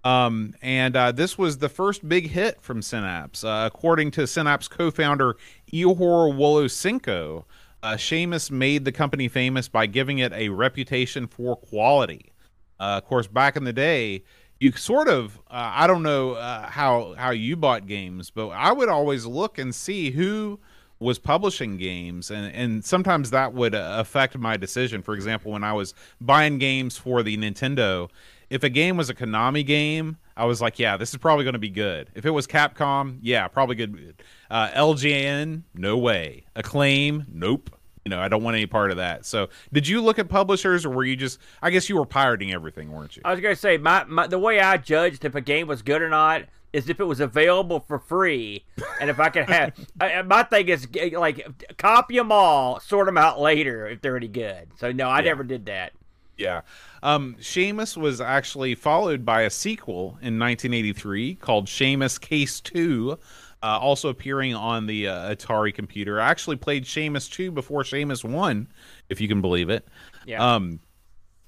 Um, 0.03 0.56
and 0.62 0.96
uh, 0.96 1.12
this 1.12 1.38
was 1.38 1.58
the 1.58 1.70
first 1.70 2.08
big 2.08 2.29
hit 2.29 2.62
from 2.62 2.82
Synapse. 2.82 3.44
Uh, 3.44 3.70
according 3.72 4.12
to 4.12 4.27
Synapse 4.27 4.68
co 4.68 4.91
founder 4.91 5.36
Ihor 5.74 6.34
Wolosenko, 6.34 7.44
uh, 7.84 7.94
Shamus 7.94 8.50
made 8.50 8.86
the 8.86 8.91
company 8.91 9.27
famous 9.27 9.68
by 9.68 9.86
giving 9.86 10.20
it 10.20 10.32
a 10.34 10.50
reputation 10.50 11.27
for 11.27 11.56
quality. 11.56 12.32
Uh, 12.79 13.00
of 13.01 13.06
course, 13.06 13.27
back 13.27 13.58
in 13.58 13.65
the 13.65 13.74
day, 13.74 14.24
you 14.60 14.72
sort 14.74 15.08
of 15.08 15.38
uh, 15.50 15.72
I 15.74 15.88
don't 15.88 16.03
know 16.03 16.34
uh, 16.34 16.70
how 16.70 17.13
how 17.18 17.32
you 17.32 17.56
bought 17.56 17.88
games, 17.88 18.29
but 18.29 18.50
I 18.50 18.72
would 18.72 18.89
always 18.89 19.25
look 19.25 19.58
and 19.58 19.74
see 19.74 20.12
who 20.12 20.60
was 21.00 21.18
publishing 21.18 21.77
games 21.77 22.29
and 22.29 22.53
and 22.53 22.84
sometimes 22.84 23.29
that 23.29 23.53
would 23.53 23.74
uh, 23.74 23.96
affect 24.00 24.38
my 24.38 24.58
decision 24.58 25.01
for 25.01 25.13
example 25.13 25.53
when 25.53 25.63
i 25.63 25.72
was 25.72 25.94
buying 26.20 26.58
games 26.58 26.98
for 26.98 27.24
the 27.24 27.38
nintendo 27.38 28.10
if 28.50 28.63
a 28.63 28.70
game 28.70 28.98
was 28.98 29.10
a 29.10 29.13
konami 29.13 29.65
game 29.65 30.18
i 30.38 30.46
was 30.46 30.62
like 30.62 30.79
yeah 30.79 30.98
this 30.98 31.12
is 31.12 31.18
probably 31.18 31.44
going 31.44 31.53
to 31.53 31.60
be 31.60 31.70
good 31.70 32.10
if 32.15 32.25
it 32.25 32.32
was 32.32 32.48
capcom 32.48 33.18
yeah 33.22 33.48
probably 33.48 33.75
good 33.75 34.22
uh, 34.50 34.70
LJN 34.70 35.63
no 35.74 35.98
way 35.98 36.46
acclaim 36.56 37.25
nope 37.32 37.70
you 38.06 38.10
know 38.10 38.20
i 38.20 38.27
don't 38.27 38.44
want 38.44 38.56
any 38.56 38.65
part 38.65 38.91
of 38.91 38.98
that 38.98 39.25
so 39.25 39.50
did 39.72 39.88
you 39.88 40.01
look 40.01 40.18
at 40.18 40.29
publishers 40.29 40.86
or 40.86 40.89
were 40.89 41.03
you 41.03 41.15
just 41.15 41.39
i 41.62 41.70
guess 41.70 41.89
you 41.89 41.96
were 41.96 42.06
pirating 42.06 42.51
everything 42.51 42.91
weren't 42.91 43.15
you 43.15 43.22
I 43.25 43.32
was 43.32 43.39
gonna 43.39 43.56
say 43.56 43.77
my, 43.77 44.03
my 44.06 44.27
the 44.27 44.39
way 44.39 44.60
I 44.60 44.77
judged 44.77 45.25
if 45.25 45.36
a 45.36 45.41
game 45.41 45.68
was 45.68 45.82
good 45.82 46.01
or 46.01 46.10
not 46.10 46.44
is 46.74 46.89
if 46.89 47.00
it 47.00 47.06
was 47.06 47.20
available 47.20 47.79
for 47.79 48.00
free, 48.00 48.63
and 49.01 49.10
if 49.10 49.20
I 49.20 49.29
could 49.29 49.50
have. 49.50 49.74
I, 50.00 50.22
my 50.22 50.44
thing 50.44 50.70
is 50.70 50.88
like 51.13 51.46
copy 51.77 52.18
them 52.18 52.32
all, 52.32 52.79
sort 52.79 53.08
them 53.08 53.18
out 53.18 53.39
later 53.39 53.88
if 53.88 54.01
they're 54.01 54.18
any 54.18 54.27
good. 54.27 54.70
So 54.77 54.91
no, 54.91 55.10
I 55.10 55.22
never 55.22 55.44
did 55.44 55.65
that. 55.65 55.94
Yeah. 56.39 56.62
Um, 57.03 57.36
Shamus 57.39 57.98
was 57.98 58.22
actually 58.22 58.75
followed 58.75 59.25
by 59.25 59.41
a 59.41 59.50
sequel 59.50 60.17
in 60.22 60.39
1983 60.39 61.36
called 61.36 61.67
Shamus 61.67 62.19
Case 62.19 62.62
2, 62.62 63.17
uh, 63.62 63.65
also 63.65 64.10
appearing 64.10 64.55
on 64.55 64.88
the 64.88 65.08
uh, 65.08 65.36
Atari 65.36 65.74
computer. 65.74 66.19
I 66.19 66.29
actually 66.29 66.55
played 66.55 66.86
Shamus 66.86 67.29
2 67.29 67.51
before 67.51 67.84
Shamus 67.84 68.24
1, 68.24 68.67
if 69.10 69.19
you 69.19 69.27
can 69.27 69.41
believe 69.41 69.69
it. 69.69 69.88
Yeah. 70.25 70.55
Um, 70.55 70.79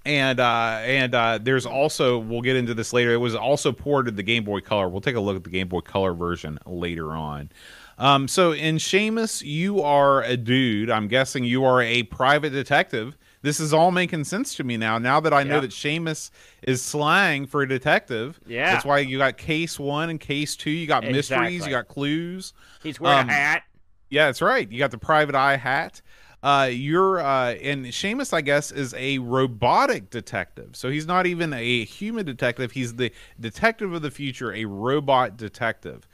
and 0.04 0.40
uh, 0.40 0.80
and 0.82 1.14
uh, 1.14 1.40
there's 1.42 1.68
also 1.68 2.18
we'll 2.18 2.42
get 2.42 2.56
into 2.56 2.74
this 2.74 2.92
later. 2.92 3.14
It 3.14 3.18
was 3.18 3.36
also 3.36 3.72
ported 3.72 4.18
the 4.18 4.24
Game 4.24 4.44
Boy 4.44 4.60
Color. 4.60 4.90
We'll 4.90 5.00
take 5.00 5.16
a 5.16 5.20
look 5.20 5.36
at 5.36 5.44
the 5.44 5.52
Game 5.52 5.68
Boy 5.68 5.82
Color 5.82 6.14
version 6.14 6.58
later 6.66 7.12
on. 7.12 7.52
Um, 8.00 8.28
so 8.28 8.52
in 8.52 8.78
Shamus, 8.78 9.44
you 9.46 9.84
are 9.84 10.24
a 10.24 10.36
dude. 10.36 10.90
I'm 10.90 11.08
guessing 11.08 11.44
you 11.44 11.66
are 11.66 11.82
a 11.84 12.02
private 12.04 12.50
detective. 12.50 13.16
This 13.44 13.60
is 13.60 13.74
all 13.74 13.92
making 13.92 14.24
sense 14.26 14.54
to 14.56 14.64
me 14.64 14.78
now. 14.78 14.98
Now 14.98 15.20
that 15.20 15.34
I 15.34 15.44
know 15.44 15.56
Yeah. 15.56 15.62
that 15.62 15.72
Shamus 15.72 16.30
is 16.62 16.82
slang 16.82 17.48
for 17.48 17.64
a 17.64 17.68
detective. 17.68 18.40
Yeah. 18.46 18.72
That's 18.72 18.86
why 18.86 19.00
you 19.00 19.18
got 19.18 19.38
case 19.38 19.80
one 19.80 20.10
and 20.10 20.20
case 20.20 20.56
two. 20.56 20.70
You 20.70 20.86
got 20.88 21.04
mysteries. 21.04 21.66
You 21.66 21.72
got 21.72 21.88
clues. 21.88 22.54
He's 22.84 23.00
wearing 23.00 23.22
um, 23.24 23.30
a 23.30 23.34
hat. 23.34 23.64
Yeah, 24.10 24.26
that's 24.28 24.42
right. 24.42 24.70
You 24.72 24.78
got 24.78 24.92
the 24.92 24.98
private 24.98 25.36
eye 25.36 25.58
hat. 25.58 26.02
Uh, 26.44 26.70
you're 26.72 27.20
uh, 27.20 27.54
and 27.54 27.86
Shamus, 27.86 28.34
I 28.34 28.42
guess, 28.42 28.72
is 28.72 28.96
a 28.96 29.20
robotic 29.20 30.10
detective. 30.10 30.76
So 30.76 30.90
he's 30.90 31.06
not 31.06 31.28
even 31.28 31.54
a 31.54 31.84
human 31.86 32.26
detective. 32.26 32.72
He's 32.72 32.96
the 32.96 33.12
detective 33.40 33.94
of 33.94 34.02
the 34.02 34.10
future, 34.10 34.52
a 34.54 34.66
robot 34.66 35.38
detective. 35.38 36.08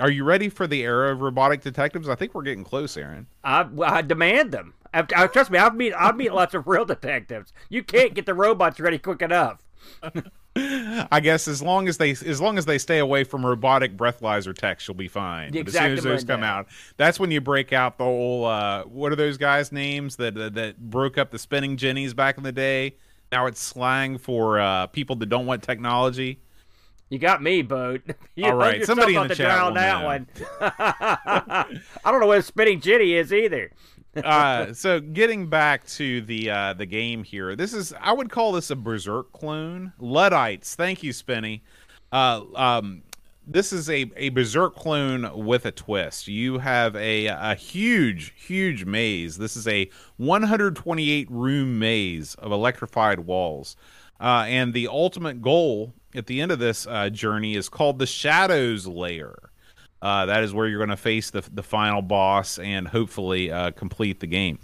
Are 0.00 0.10
you 0.10 0.24
ready 0.24 0.48
for 0.48 0.66
the 0.66 0.82
era 0.82 1.12
of 1.12 1.20
robotic 1.20 1.60
detectives? 1.60 2.08
I 2.08 2.14
think 2.14 2.34
we're 2.34 2.42
getting 2.42 2.64
close, 2.64 2.96
Aaron. 2.96 3.26
I, 3.44 3.66
I 3.82 4.02
demand 4.02 4.52
them. 4.52 4.74
I, 4.92 5.06
I, 5.14 5.26
trust 5.28 5.50
me, 5.50 5.58
I've 5.58 5.74
meet 5.74 5.92
I've 5.94 6.16
meet 6.16 6.32
lots 6.32 6.54
of 6.54 6.66
real 6.66 6.84
detectives. 6.84 7.52
You 7.68 7.82
can't 7.82 8.14
get 8.14 8.26
the 8.26 8.34
robots 8.34 8.80
ready 8.80 8.98
quick 8.98 9.22
enough. 9.22 9.62
I 10.56 11.20
guess 11.20 11.48
as 11.48 11.60
long 11.60 11.88
as 11.88 11.98
they 11.98 12.10
as 12.10 12.40
long 12.40 12.58
as 12.58 12.64
they 12.64 12.78
stay 12.78 12.98
away 12.98 13.24
from 13.24 13.44
robotic 13.44 13.96
breathalyzer 13.96 14.54
techs, 14.56 14.86
you'll 14.86 14.94
be 14.94 15.08
fine. 15.08 15.50
The 15.50 15.62
But 15.62 15.74
as 15.74 15.80
soon 15.80 15.92
as 15.98 16.04
those 16.04 16.24
come 16.24 16.44
out, 16.44 16.68
that's 16.96 17.18
when 17.18 17.32
you 17.32 17.40
break 17.40 17.72
out 17.72 17.98
the 17.98 18.04
whole. 18.04 18.44
Uh, 18.44 18.84
what 18.84 19.10
are 19.10 19.16
those 19.16 19.36
guys' 19.36 19.72
names 19.72 20.14
that 20.16 20.34
that, 20.36 20.54
that 20.54 20.78
broke 20.78 21.18
up 21.18 21.32
the 21.32 21.40
spinning 21.40 21.76
jennies 21.76 22.14
back 22.14 22.36
in 22.38 22.44
the 22.44 22.52
day? 22.52 22.96
Now 23.32 23.46
it's 23.46 23.60
slang 23.60 24.16
for 24.18 24.60
uh, 24.60 24.86
people 24.88 25.16
that 25.16 25.26
don't 25.26 25.46
want 25.46 25.64
technology. 25.64 26.38
You 27.14 27.20
got 27.20 27.44
me, 27.44 27.62
boat. 27.62 28.02
You 28.34 28.46
All 28.46 28.54
right, 28.54 28.84
somebody 28.84 29.14
in 29.14 29.28
the 29.28 29.36
chat 29.36 29.60
will 29.60 29.68
on 29.68 29.74
that 29.74 30.00
know. 30.00 30.06
one. 30.06 30.26
I 30.60 31.78
don't 32.04 32.18
know 32.18 32.26
what 32.26 32.38
a 32.38 32.42
spinning 32.42 32.80
jitty 32.80 33.14
is 33.14 33.32
either. 33.32 33.70
uh, 34.24 34.72
so 34.72 34.98
getting 34.98 35.46
back 35.48 35.86
to 35.86 36.20
the 36.22 36.50
uh, 36.50 36.72
the 36.72 36.86
game 36.86 37.22
here, 37.22 37.54
this 37.54 37.72
is 37.72 37.94
I 38.00 38.12
would 38.12 38.30
call 38.30 38.50
this 38.50 38.70
a 38.70 38.74
berserk 38.74 39.30
clone. 39.30 39.92
Luddites, 40.00 40.74
thank 40.74 41.04
you, 41.04 41.12
Spinny. 41.12 41.62
Uh, 42.10 42.40
um, 42.56 43.04
this 43.46 43.72
is 43.72 43.88
a, 43.88 44.10
a 44.16 44.30
berserk 44.30 44.74
clone 44.74 45.30
with 45.44 45.64
a 45.64 45.70
twist. 45.70 46.26
You 46.26 46.58
have 46.58 46.96
a 46.96 47.26
a 47.26 47.54
huge 47.54 48.34
huge 48.36 48.84
maze. 48.84 49.38
This 49.38 49.56
is 49.56 49.68
a 49.68 49.88
128 50.16 51.30
room 51.30 51.78
maze 51.78 52.34
of 52.34 52.50
electrified 52.50 53.20
walls, 53.20 53.76
uh, 54.18 54.44
and 54.48 54.74
the 54.74 54.88
ultimate 54.88 55.40
goal 55.40 55.94
at 56.14 56.26
the 56.26 56.40
end 56.40 56.52
of 56.52 56.58
this 56.58 56.86
uh, 56.86 57.10
journey 57.10 57.54
is 57.54 57.68
called 57.68 57.98
the 57.98 58.06
Shadow's 58.06 58.86
Lair. 58.86 59.34
Uh, 60.00 60.26
that 60.26 60.42
is 60.42 60.52
where 60.52 60.66
you're 60.66 60.78
going 60.78 60.90
to 60.90 60.96
face 60.96 61.30
the 61.30 61.42
the 61.52 61.62
final 61.62 62.02
boss 62.02 62.58
and 62.58 62.88
hopefully 62.88 63.50
uh, 63.50 63.70
complete 63.70 64.20
the 64.20 64.26
game. 64.26 64.58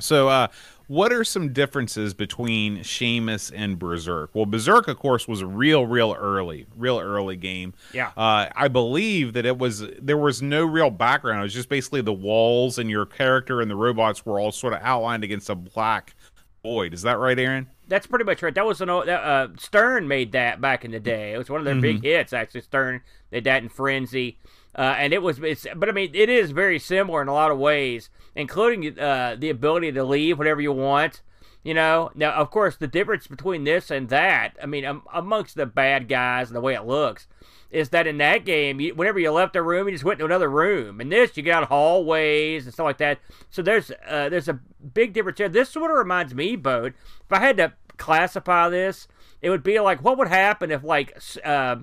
So, 0.00 0.28
uh, 0.28 0.48
what 0.86 1.12
are 1.12 1.24
some 1.24 1.52
differences 1.52 2.14
between 2.14 2.78
Shamus 2.78 3.52
and 3.54 3.78
Berserk? 3.78 4.30
Well, 4.32 4.46
Berserk, 4.46 4.88
of 4.88 4.98
course, 4.98 5.28
was 5.28 5.42
a 5.42 5.46
real, 5.46 5.86
real 5.86 6.14
early, 6.18 6.66
real 6.76 6.98
early 6.98 7.36
game. 7.36 7.74
Yeah. 7.92 8.10
Uh, 8.16 8.48
I 8.54 8.68
believe 8.68 9.34
that 9.34 9.44
it 9.44 9.58
was 9.58 9.84
there 10.00 10.16
was 10.16 10.40
no 10.40 10.64
real 10.64 10.90
background. 10.90 11.40
It 11.40 11.44
was 11.44 11.54
just 11.54 11.68
basically 11.68 12.00
the 12.00 12.12
walls 12.12 12.78
and 12.78 12.88
your 12.90 13.06
character 13.06 13.60
and 13.60 13.70
the 13.70 13.76
robots 13.76 14.24
were 14.24 14.40
all 14.40 14.52
sort 14.52 14.72
of 14.72 14.80
outlined 14.82 15.24
against 15.24 15.50
a 15.50 15.54
black 15.54 16.14
void. 16.62 16.94
Is 16.94 17.02
that 17.02 17.18
right, 17.18 17.38
Aaron? 17.38 17.68
That's 17.88 18.06
pretty 18.06 18.24
much 18.26 18.42
right. 18.42 18.54
That 18.54 18.66
was 18.66 18.80
an 18.80 18.90
old, 18.90 19.08
uh, 19.08 19.48
Stern 19.58 20.06
made 20.08 20.32
that 20.32 20.60
back 20.60 20.84
in 20.84 20.90
the 20.90 21.00
day. 21.00 21.32
It 21.32 21.38
was 21.38 21.48
one 21.50 21.58
of 21.60 21.64
their 21.64 21.74
Mm-hmm. 21.74 21.80
big 22.00 22.02
hits. 22.04 22.32
Actually, 22.32 22.60
Stern 22.60 23.00
did 23.32 23.44
that 23.44 23.62
in 23.62 23.68
Frenzy, 23.70 24.36
uh, 24.76 24.94
and 24.98 25.12
it 25.12 25.22
was. 25.22 25.38
It's, 25.40 25.66
but 25.74 25.88
I 25.88 25.92
mean, 25.92 26.10
it 26.14 26.28
is 26.28 26.50
very 26.50 26.78
similar 26.78 27.22
in 27.22 27.28
a 27.28 27.32
lot 27.32 27.50
of 27.50 27.58
ways, 27.58 28.10
including 28.36 28.98
uh, 28.98 29.36
the 29.38 29.50
ability 29.50 29.92
to 29.92 30.04
leave 30.04 30.38
whenever 30.38 30.60
you 30.60 30.72
want. 30.72 31.22
You 31.62 31.74
know, 31.74 32.10
now 32.14 32.32
of 32.32 32.50
course 32.50 32.76
the 32.76 32.86
difference 32.86 33.26
between 33.26 33.64
this 33.64 33.90
and 33.90 34.08
that, 34.08 34.56
I 34.62 34.66
mean, 34.66 34.84
um, 34.84 35.02
amongst 35.12 35.54
the 35.56 35.66
bad 35.66 36.08
guys 36.08 36.48
and 36.48 36.56
the 36.56 36.60
way 36.60 36.74
it 36.74 36.86
looks, 36.86 37.26
is 37.70 37.90
that 37.90 38.06
in 38.06 38.18
that 38.18 38.44
game, 38.44 38.80
you, 38.80 38.94
whenever 38.94 39.18
you 39.18 39.30
left 39.30 39.56
a 39.56 39.62
room, 39.62 39.86
you 39.86 39.92
just 39.92 40.04
went 40.04 40.18
to 40.20 40.24
another 40.24 40.48
room. 40.48 41.00
In 41.00 41.10
this, 41.10 41.36
you 41.36 41.42
got 41.42 41.68
hallways 41.68 42.64
and 42.64 42.72
stuff 42.72 42.84
like 42.84 42.98
that. 42.98 43.18
So 43.50 43.60
there's 43.60 43.90
uh, 44.08 44.28
there's 44.28 44.48
a 44.48 44.60
big 44.94 45.12
difference 45.12 45.38
here. 45.38 45.48
This 45.48 45.68
sort 45.68 45.90
of 45.90 45.98
reminds 45.98 46.34
me, 46.34 46.56
Bode. 46.56 46.94
If 47.24 47.32
I 47.32 47.40
had 47.40 47.56
to 47.58 47.74
classify 47.98 48.68
this, 48.68 49.08
it 49.42 49.50
would 49.50 49.62
be 49.62 49.78
like 49.80 50.02
what 50.02 50.16
would 50.16 50.28
happen 50.28 50.70
if 50.70 50.82
like 50.82 51.18
uh, 51.44 51.76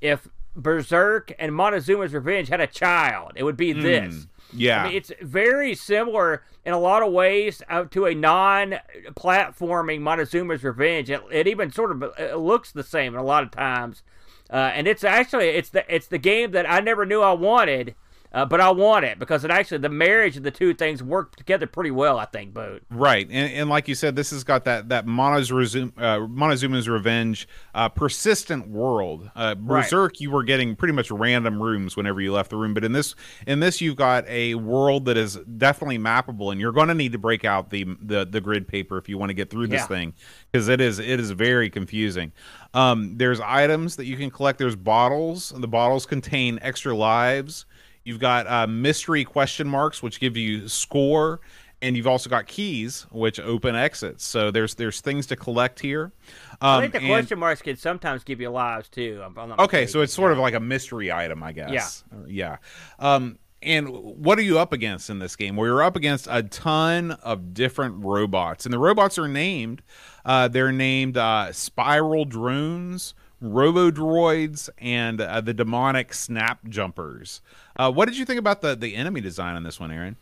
if 0.00 0.28
Berserk 0.54 1.32
and 1.38 1.52
Montezuma's 1.52 2.14
Revenge 2.14 2.48
had 2.48 2.60
a 2.60 2.66
child. 2.66 3.32
It 3.34 3.42
would 3.42 3.56
be 3.56 3.72
this. 3.72 4.26
Yeah. 4.52 4.82
I 4.82 4.88
mean, 4.88 4.96
it's 4.96 5.12
very 5.20 5.74
similar 5.74 6.42
in 6.64 6.72
a 6.72 6.78
lot 6.78 7.02
of 7.02 7.12
ways 7.12 7.62
uh, 7.68 7.84
to 7.84 8.06
a 8.06 8.14
non-platforming 8.14 10.00
Montezuma's 10.00 10.64
Revenge. 10.64 11.10
It, 11.10 11.22
it 11.30 11.46
even 11.46 11.70
sort 11.70 11.90
of 11.90 12.40
looks 12.40 12.72
the 12.72 12.82
same 12.82 13.14
a 13.14 13.22
lot 13.22 13.42
of 13.42 13.50
times, 13.50 14.02
uh, 14.50 14.56
and 14.74 14.86
it's 14.88 15.04
actually 15.04 15.48
it's 15.48 15.70
the 15.70 15.84
it's 15.94 16.08
the 16.08 16.18
game 16.18 16.50
that 16.52 16.68
I 16.68 16.80
never 16.80 17.06
knew 17.06 17.22
I 17.22 17.32
wanted, 17.32 17.94
uh, 18.36 18.44
but 18.44 18.60
I 18.60 18.70
want 18.70 19.06
it 19.06 19.18
because 19.18 19.44
it 19.44 19.50
actually 19.50 19.78
the 19.78 19.88
marriage 19.88 20.36
of 20.36 20.42
the 20.42 20.50
two 20.50 20.74
things 20.74 21.02
work 21.02 21.34
together 21.36 21.66
pretty 21.66 21.90
well. 21.90 22.18
I 22.18 22.26
think, 22.26 22.52
Boat. 22.52 22.82
Right, 22.90 23.26
and, 23.30 23.52
and 23.52 23.70
like 23.70 23.88
you 23.88 23.94
said, 23.94 24.14
this 24.14 24.30
has 24.30 24.44
got 24.44 24.64
that 24.66 24.90
that 24.90 25.06
Montezuma, 25.06 25.92
uh, 25.96 26.20
Montezuma's 26.28 26.88
Revenge, 26.88 27.48
uh, 27.74 27.88
persistent 27.88 28.68
world. 28.68 29.30
Uh, 29.34 29.54
Berserk, 29.54 30.20
you 30.20 30.30
were 30.30 30.42
getting 30.44 30.76
pretty 30.76 30.92
much 30.92 31.10
random 31.10 31.62
rooms 31.62 31.96
whenever 31.96 32.20
you 32.20 32.32
left 32.32 32.50
the 32.50 32.56
room, 32.56 32.74
but 32.74 32.84
in 32.84 32.92
this 32.92 33.14
in 33.46 33.60
this 33.60 33.80
you've 33.80 33.96
got 33.96 34.28
a 34.28 34.54
world 34.54 35.06
that 35.06 35.16
is 35.16 35.36
definitely 35.56 35.98
mappable, 35.98 36.52
and 36.52 36.60
you're 36.60 36.72
going 36.72 36.88
to 36.88 36.94
need 36.94 37.12
to 37.12 37.18
break 37.18 37.44
out 37.44 37.70
the 37.70 37.84
the, 38.02 38.26
the 38.26 38.40
grid 38.40 38.68
paper 38.68 38.98
if 38.98 39.08
you 39.08 39.16
want 39.16 39.30
to 39.30 39.34
get 39.34 39.48
through 39.48 39.68
this 39.68 39.80
Yeah. 39.80 39.86
thing 39.86 40.14
because 40.52 40.68
it 40.68 40.80
is 40.82 40.98
it 40.98 41.18
is 41.18 41.30
very 41.30 41.70
confusing. 41.70 42.32
Um, 42.74 43.16
there's 43.16 43.40
items 43.40 43.96
that 43.96 44.04
you 44.04 44.18
can 44.18 44.30
collect. 44.30 44.58
There's 44.58 44.76
bottles. 44.76 45.54
The 45.56 45.66
bottles 45.68 46.04
contain 46.04 46.58
extra 46.60 46.94
lives. 46.94 47.64
You've 48.06 48.20
got 48.20 48.46
uh, 48.46 48.68
mystery 48.68 49.24
question 49.24 49.66
marks, 49.66 50.00
which 50.00 50.20
give 50.20 50.36
you 50.36 50.68
score, 50.68 51.40
and 51.82 51.96
you've 51.96 52.06
also 52.06 52.30
got 52.30 52.46
keys, 52.46 53.04
which 53.10 53.40
open 53.40 53.74
exits. 53.74 54.24
So 54.24 54.52
there's 54.52 54.76
there's 54.76 55.00
things 55.00 55.26
to 55.26 55.34
collect 55.36 55.80
here. 55.80 56.12
Um, 56.60 56.78
I 56.78 56.80
think 56.82 56.92
the 56.92 56.98
and- 57.00 57.08
question 57.08 57.38
marks 57.40 57.62
can 57.62 57.76
sometimes 57.76 58.22
give 58.22 58.40
you 58.40 58.48
lives 58.50 58.88
too. 58.88 59.20
I'm, 59.24 59.36
I'm 59.36 59.58
Okay, 59.58 59.88
so 59.88 60.02
it's 60.02 60.12
sort 60.12 60.30
of 60.30 60.38
like 60.38 60.54
a 60.54 60.60
mystery 60.60 61.10
item, 61.10 61.42
I 61.42 61.50
guess. 61.50 62.04
Yeah. 62.12 62.26
Yeah. 62.28 62.56
Um, 63.00 63.38
and 63.60 63.88
what 63.88 64.38
are 64.38 64.42
you 64.42 64.60
up 64.60 64.72
against 64.72 65.10
in 65.10 65.18
this 65.18 65.34
game? 65.34 65.56
Well, 65.56 65.66
you're 65.66 65.82
up 65.82 65.96
against 65.96 66.28
a 66.30 66.44
ton 66.44 67.10
of 67.10 67.54
different 67.54 68.04
robots, 68.04 68.64
and 68.66 68.72
the 68.72 68.78
robots 68.78 69.18
are 69.18 69.26
named. 69.26 69.82
Uh, 70.24 70.46
they're 70.46 70.70
named 70.70 71.16
uh, 71.16 71.50
spiral 71.52 72.24
drones, 72.24 73.14
robo 73.40 73.90
droids, 73.90 74.68
and 74.78 75.20
uh, 75.20 75.40
the 75.40 75.54
demonic 75.54 76.14
snap 76.14 76.66
jumpers. 76.68 77.40
Uh, 77.76 77.92
what 77.92 78.06
did 78.06 78.16
you 78.16 78.24
think 78.24 78.38
about 78.38 78.60
the 78.60 78.74
the 78.74 78.94
enemy 78.94 79.20
design 79.20 79.56
on 79.56 79.62
this 79.62 79.78
one, 79.78 79.90
Aaron? 79.90 80.16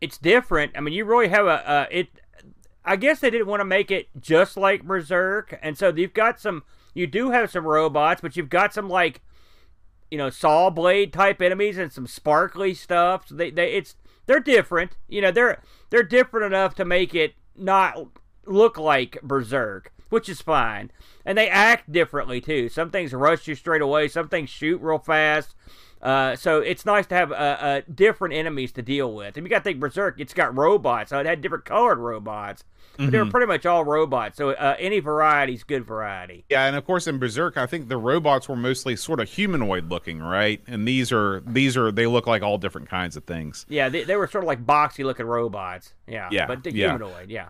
It's 0.00 0.18
different. 0.18 0.72
I 0.76 0.80
mean, 0.80 0.94
you 0.94 1.04
really 1.04 1.28
have 1.28 1.46
a 1.46 1.68
uh, 1.68 1.86
it. 1.90 2.08
I 2.84 2.96
guess 2.96 3.20
they 3.20 3.30
didn't 3.30 3.46
want 3.46 3.60
to 3.60 3.64
make 3.64 3.90
it 3.90 4.08
just 4.20 4.56
like 4.56 4.82
Berserk, 4.82 5.58
and 5.62 5.78
so 5.78 5.92
you've 5.94 6.14
got 6.14 6.40
some. 6.40 6.64
You 6.92 7.06
do 7.06 7.30
have 7.30 7.50
some 7.50 7.66
robots, 7.66 8.20
but 8.20 8.36
you've 8.36 8.50
got 8.50 8.74
some 8.74 8.88
like 8.88 9.20
you 10.10 10.18
know 10.18 10.30
saw 10.30 10.70
blade 10.70 11.12
type 11.12 11.40
enemies 11.40 11.78
and 11.78 11.92
some 11.92 12.06
sparkly 12.06 12.74
stuff. 12.74 13.28
So 13.28 13.34
they, 13.34 13.50
they 13.50 13.72
it's 13.72 13.96
they're 14.26 14.40
different. 14.40 14.96
You 15.08 15.22
know 15.22 15.30
they're 15.30 15.62
they're 15.90 16.02
different 16.02 16.46
enough 16.46 16.74
to 16.76 16.84
make 16.84 17.14
it 17.14 17.34
not 17.56 18.08
look 18.46 18.78
like 18.78 19.18
Berserk, 19.22 19.92
which 20.08 20.28
is 20.28 20.40
fine. 20.40 20.90
And 21.24 21.36
they 21.38 21.48
act 21.48 21.90
differently 21.90 22.40
too. 22.40 22.68
Some 22.68 22.90
things 22.90 23.12
rush 23.12 23.46
you 23.48 23.54
straight 23.54 23.82
away. 23.82 24.08
Some 24.08 24.28
things 24.28 24.50
shoot 24.50 24.80
real 24.80 24.98
fast. 24.98 25.54
Uh, 26.02 26.36
so 26.36 26.60
it's 26.60 26.84
nice 26.84 27.06
to 27.06 27.14
have 27.14 27.32
uh, 27.32 27.34
uh, 27.34 27.80
different 27.92 28.34
enemies 28.34 28.72
to 28.72 28.82
deal 28.82 29.14
with. 29.14 29.38
And 29.38 29.46
you 29.46 29.50
got 29.50 29.58
to 29.58 29.64
think 29.64 29.80
Berserk, 29.80 30.20
it's 30.20 30.34
got 30.34 30.54
robots. 30.54 31.10
So 31.10 31.18
it 31.18 31.24
had 31.24 31.40
different 31.40 31.64
colored 31.64 31.98
robots. 31.98 32.64
But 32.96 33.10
they 33.10 33.18
were 33.18 33.26
pretty 33.26 33.46
much 33.46 33.66
all 33.66 33.84
robots. 33.84 34.36
So 34.36 34.50
uh, 34.50 34.76
any 34.78 35.00
variety 35.00 35.54
is 35.54 35.64
good 35.64 35.84
variety. 35.84 36.44
Yeah, 36.48 36.66
and 36.66 36.76
of 36.76 36.84
course 36.84 37.08
in 37.08 37.18
Berserk, 37.18 37.56
I 37.56 37.66
think 37.66 37.88
the 37.88 37.96
robots 37.96 38.48
were 38.48 38.54
mostly 38.54 38.94
sort 38.94 39.18
of 39.18 39.28
humanoid 39.28 39.90
looking, 39.90 40.20
right? 40.20 40.62
And 40.68 40.86
these 40.86 41.10
are 41.10 41.42
these 41.44 41.76
are 41.76 41.90
they 41.90 42.06
look 42.06 42.28
like 42.28 42.42
all 42.42 42.56
different 42.56 42.88
kinds 42.88 43.16
of 43.16 43.24
things. 43.24 43.66
Yeah, 43.68 43.88
they, 43.88 44.04
they 44.04 44.14
were 44.14 44.28
sort 44.28 44.44
of 44.44 44.48
like 44.48 44.64
boxy 44.64 45.04
looking 45.04 45.26
robots. 45.26 45.94
Yeah, 46.06 46.28
Yeah, 46.30 46.46
but 46.46 46.64
yeah. 46.66 46.90
humanoid. 46.90 47.30
Yeah. 47.30 47.48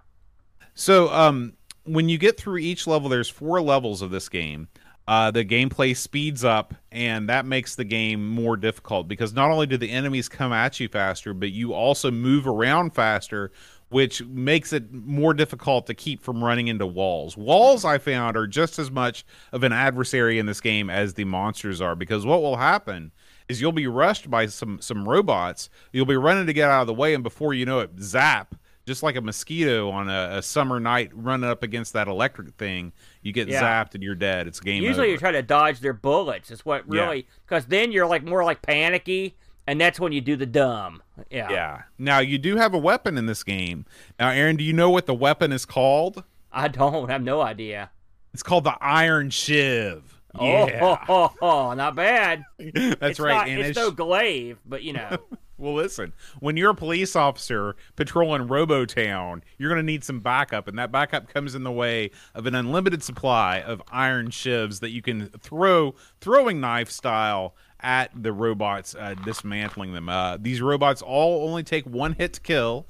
So, 0.74 1.12
um, 1.12 1.52
when 1.84 2.08
you 2.08 2.18
get 2.18 2.36
through 2.36 2.58
each 2.58 2.86
level, 2.86 3.08
there's 3.08 3.28
four 3.28 3.60
levels 3.60 4.02
of 4.02 4.10
this 4.10 4.28
game. 4.28 4.68
Uh, 5.06 5.30
the 5.30 5.44
gameplay 5.44 5.94
speeds 5.94 6.44
up, 6.44 6.74
and 6.90 7.28
that 7.28 7.44
makes 7.44 7.74
the 7.74 7.84
game 7.84 8.26
more 8.26 8.56
difficult 8.56 9.06
because 9.06 9.34
not 9.34 9.50
only 9.50 9.66
do 9.66 9.76
the 9.76 9.90
enemies 9.90 10.30
come 10.30 10.50
at 10.50 10.80
you 10.80 10.88
faster, 10.88 11.34
but 11.34 11.50
you 11.52 11.74
also 11.74 12.10
move 12.10 12.46
around 12.46 12.94
faster, 12.94 13.52
which 13.90 14.24
makes 14.24 14.72
it 14.72 14.90
more 14.94 15.34
difficult 15.34 15.86
to 15.86 15.92
keep 15.94 16.22
from 16.22 16.42
running 16.42 16.68
into 16.68 16.86
walls. 16.86 17.36
Walls, 17.36 17.84
I 17.84 17.98
found, 17.98 18.34
are 18.34 18.46
just 18.46 18.78
as 18.78 18.90
much 18.90 19.26
of 19.52 19.62
an 19.62 19.74
adversary 19.74 20.38
in 20.38 20.46
this 20.46 20.62
game 20.62 20.88
as 20.88 21.12
the 21.12 21.24
monsters 21.24 21.82
are 21.82 21.94
because 21.94 22.24
what 22.24 22.40
will 22.40 22.56
happen 22.56 23.12
is 23.46 23.60
you'll 23.60 23.72
be 23.72 23.86
rushed 23.86 24.30
by 24.30 24.46
some 24.46 24.80
some 24.80 25.06
robots. 25.06 25.68
You'll 25.92 26.06
be 26.06 26.16
running 26.16 26.46
to 26.46 26.54
get 26.54 26.70
out 26.70 26.80
of 26.80 26.86
the 26.86 26.94
way, 26.94 27.12
and 27.12 27.22
before 27.22 27.52
you 27.52 27.66
know 27.66 27.80
it, 27.80 27.90
zap 28.00 28.54
just 28.86 29.02
like 29.02 29.16
a 29.16 29.20
mosquito 29.20 29.90
on 29.90 30.08
a, 30.10 30.38
a 30.38 30.42
summer 30.42 30.78
night 30.80 31.10
running 31.14 31.48
up 31.48 31.62
against 31.62 31.92
that 31.94 32.06
electric 32.08 32.54
thing, 32.56 32.92
you 33.22 33.32
get 33.32 33.48
Yeah. 33.48 33.62
zapped 33.62 33.94
and 33.94 34.02
you're 34.02 34.14
dead. 34.14 34.46
It's 34.46 34.60
game 34.60 34.82
Usually 34.82 35.06
over. 35.06 35.12
you 35.12 35.18
try 35.18 35.32
to 35.32 35.42
dodge 35.42 35.80
their 35.80 35.92
bullets. 35.92 36.50
Is 36.50 36.64
what 36.64 36.86
really 36.88 37.26
because 37.46 37.66
then 37.66 37.92
you're 37.92 38.06
like 38.06 38.22
more 38.24 38.44
like 38.44 38.60
panicky, 38.62 39.36
and 39.66 39.80
that's 39.80 39.98
when 39.98 40.12
you 40.12 40.20
do 40.20 40.36
the 40.36 40.46
dumb. 40.46 41.02
Yeah. 41.30 41.50
yeah. 41.50 41.82
Now 41.98 42.18
you 42.18 42.38
do 42.38 42.56
have 42.56 42.74
a 42.74 42.78
weapon 42.78 43.16
in 43.16 43.26
this 43.26 43.42
game. 43.42 43.86
Now, 44.18 44.30
Aaron, 44.30 44.56
do 44.56 44.64
you 44.64 44.72
know 44.72 44.90
what 44.90 45.06
the 45.06 45.14
weapon 45.14 45.52
is 45.52 45.64
called? 45.64 46.24
I 46.52 46.68
don't 46.68 47.08
have 47.08 47.22
no 47.22 47.40
idea. 47.40 47.90
It's 48.32 48.42
called 48.42 48.64
the 48.64 48.76
Iron 48.80 49.30
Shiv. 49.30 50.13
Oh, 50.38 50.44
Yeah, 50.46 50.78
ho, 50.80 50.98
ho, 51.06 51.32
ho, 51.40 51.74
not 51.74 51.94
bad. 51.94 52.44
that's 52.58 52.96
it's 53.00 53.20
right. 53.20 53.34
Not, 53.34 53.48
and 53.48 53.60
it's 53.60 53.76
no 53.76 53.90
glaive, 53.90 54.58
but 54.66 54.82
you 54.82 54.92
know. 54.92 55.16
Well, 55.56 55.74
listen, 55.74 56.12
when 56.40 56.56
you're 56.56 56.72
a 56.72 56.74
police 56.74 57.14
officer 57.14 57.76
patrolling 57.94 58.48
Robotown, 58.48 59.42
you're 59.56 59.70
going 59.70 59.80
to 59.80 59.86
need 59.86 60.02
some 60.02 60.18
backup, 60.18 60.66
and 60.66 60.76
that 60.80 60.90
backup 60.90 61.28
comes 61.28 61.54
in 61.54 61.62
the 61.62 61.70
way 61.70 62.10
of 62.34 62.46
an 62.46 62.56
unlimited 62.56 63.04
supply 63.04 63.60
of 63.60 63.80
iron 63.88 64.30
shivs 64.30 64.80
that 64.80 64.90
you 64.90 65.00
can 65.00 65.28
throw, 65.40 65.94
throwing 66.20 66.60
knife 66.60 66.90
style, 66.90 67.54
at 67.84 68.10
the 68.20 68.32
robots, 68.32 68.96
uh, 68.98 69.14
dismantling 69.24 69.92
them. 69.92 70.08
Uh, 70.08 70.38
these 70.40 70.60
robots 70.60 71.02
all 71.02 71.46
only 71.48 71.62
take 71.62 71.84
one 71.84 72.14
hit 72.14 72.32
to 72.32 72.40
kill. 72.40 72.86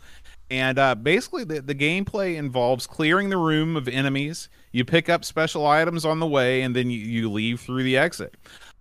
And 0.51 0.79
uh, 0.79 0.95
basically, 0.95 1.43
the, 1.45 1.61
the 1.61 1.75
gameplay 1.75 2.37
involves 2.37 2.87
clearing 2.87 3.29
the 3.29 3.37
room 3.37 3.77
of 3.77 3.89
enemies. 3.89 4.49
You 4.75 4.85
pick 4.85 5.09
up 5.09 5.25
special 5.25 5.65
items 5.69 6.05
on 6.05 6.19
the 6.19 6.27
way, 6.27 6.63
and 6.63 6.75
then 6.75 6.91
you, 6.91 6.99
you 6.99 7.31
leave 7.31 7.61
through 7.61 7.85
the 7.85 7.97
exit. 7.97 8.35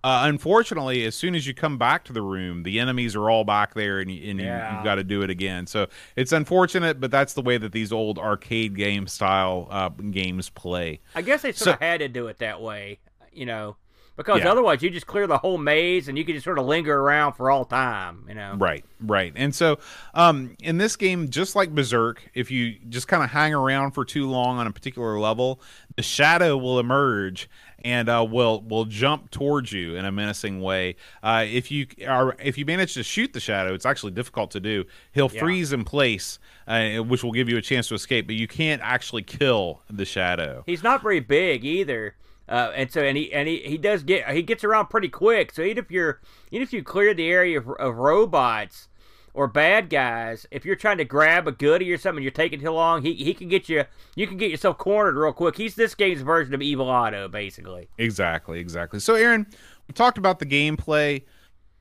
Uh, 0.04 0.24
unfortunately, 0.26 1.06
as 1.06 1.14
soon 1.16 1.36
as 1.36 1.46
you 1.46 1.54
come 1.54 1.78
back 1.78 2.04
to 2.06 2.14
the 2.14 2.22
room, 2.24 2.64
the 2.64 2.80
enemies 2.80 3.16
are 3.16 3.30
all 3.30 3.44
back 3.44 3.76
there, 3.76 4.00
and, 4.00 4.10
you, 4.10 4.32
and 4.32 4.40
you, 4.40 4.46
Yeah. 4.48 4.76
you've 4.76 4.84
got 4.84 4.96
to 4.96 5.04
do 5.04 5.22
it 5.22 5.30
again. 5.30 5.68
So 5.68 5.86
it's 6.16 6.32
unfortunate, 6.32 7.00
but 7.00 7.12
that's 7.12 7.34
the 7.34 7.44
way 7.44 7.58
that 7.60 7.74
these 7.74 7.94
old 7.94 8.18
arcade 8.18 8.76
game 8.76 9.06
style 9.06 9.68
uh, 9.70 9.90
games 9.90 10.50
play. 10.50 11.00
I 11.14 11.22
guess 11.22 11.44
they 11.44 11.52
sort 11.52 11.58
So- 11.66 11.74
of 11.74 11.80
had 11.80 12.00
to 12.00 12.08
do 12.10 12.26
it 12.26 12.40
that 12.40 12.60
way, 12.60 13.00
you 13.32 13.46
know, 13.46 13.76
because 14.16 14.40
Yeah. 14.42 14.52
otherwise 14.52 14.82
you 14.84 14.90
just 14.90 15.08
clear 15.08 15.28
the 15.28 15.38
whole 15.38 15.58
maze 15.58 16.08
and 16.08 16.18
you 16.18 16.24
can 16.26 16.36
just 16.36 16.44
sort 16.46 16.60
of 16.60 16.66
linger 16.66 16.98
around 17.00 17.34
for 17.34 17.50
all 17.50 17.66
time, 17.66 18.26
you 18.28 18.36
know. 18.36 18.56
Right, 18.58 18.86
right. 19.02 19.34
And 19.36 19.54
so, 19.56 19.80
um, 20.14 20.56
in 20.62 20.78
this 20.78 20.96
game, 20.96 21.30
just 21.30 21.56
like 21.56 21.74
Berserk, 21.74 22.22
if 22.34 22.52
you 22.52 22.76
just 22.90 23.08
kind 23.08 23.24
of 23.24 23.30
hang 23.32 23.54
around 23.54 23.92
for 23.92 24.06
too 24.06 24.30
long 24.30 24.60
on 24.60 24.68
a 24.68 24.72
particular 24.72 25.20
level, 25.20 25.60
the 25.96 26.04
shadow 26.04 26.58
will 26.58 26.80
emerge 26.80 27.50
and 27.86 28.08
uh, 28.08 28.26
will 28.28 28.62
will 28.62 28.86
jump 28.86 29.30
towards 29.30 29.74
you 29.74 29.96
in 29.96 30.06
a 30.06 30.12
menacing 30.12 30.62
way. 30.62 30.96
Uh, 31.22 31.44
if 31.46 31.70
you 31.70 31.86
are 32.08 32.34
if 32.42 32.58
you 32.58 32.66
manage 32.66 32.94
to 32.94 33.04
shoot 33.04 33.34
the 33.34 33.42
shadow, 33.42 33.74
it's 33.74 33.86
actually 33.86 34.14
difficult 34.14 34.52
to 34.52 34.60
do. 34.62 34.86
He'll 35.12 35.30
Yeah. 35.34 35.42
freeze 35.42 35.74
in 35.74 35.84
place, 35.84 36.40
uh, 36.66 36.98
which 37.00 37.24
will 37.26 37.34
give 37.34 37.50
you 37.50 37.58
a 37.58 37.62
chance 37.62 37.90
to 37.90 37.96
escape, 37.96 38.26
but 38.26 38.36
you 38.36 38.48
can't 38.48 38.82
actually 38.82 39.24
kill 39.24 39.82
the 39.90 40.06
shadow. 40.06 40.64
He's 40.66 40.82
not 40.84 41.02
very 41.04 41.20
big 41.20 41.66
either. 41.66 42.16
Uh, 42.48 42.72
and 42.76 42.92
so 42.92 43.02
and 43.02 43.18
he 43.18 43.32
and 43.32 43.48
he, 43.48 43.60
he 43.60 43.78
does 43.78 44.04
get 44.04 44.30
he 44.30 44.42
gets 44.42 44.64
around 44.64 44.88
pretty 44.88 45.10
quick. 45.10 45.52
So 45.54 45.62
even 45.62 45.78
if 45.78 45.90
you're 45.90 46.20
even 46.52 46.64
if 46.64 46.74
you 46.74 46.84
clear 46.84 47.14
the 47.14 47.30
area 47.30 47.60
of, 47.60 47.70
of 47.80 47.96
robots 47.96 48.90
or 49.34 49.48
bad 49.48 49.90
guys, 49.90 50.46
if 50.52 50.66
you're 50.66 50.76
trying 50.76 50.98
to 50.98 51.06
grab 51.06 51.48
a 51.48 51.52
goodie 51.52 51.92
or 51.92 51.98
something, 51.98 52.22
you're 52.22 52.32
taking 52.32 52.60
too 52.60 52.72
long. 52.72 53.02
He 53.02 53.14
he 53.14 53.34
can 53.34 53.48
get 53.48 53.70
you 53.70 53.86
you 54.16 54.28
can 54.28 54.38
get 54.38 54.52
yourself 54.52 54.78
cornered 54.78 55.16
real 55.16 55.32
quick. 55.32 55.56
He's 55.56 55.76
this 55.76 55.96
game's 55.96 56.22
version 56.22 56.54
of 56.54 56.62
Evil 56.62 56.90
Otto, 56.90 57.30
basically. 57.30 57.88
Exactly, 57.98 58.60
exactly. 58.60 59.00
So, 59.00 59.16
Aaron, 59.16 59.48
we 59.88 59.94
talked 59.94 60.18
about 60.18 60.40
the 60.40 60.46
gameplay. 60.46 61.24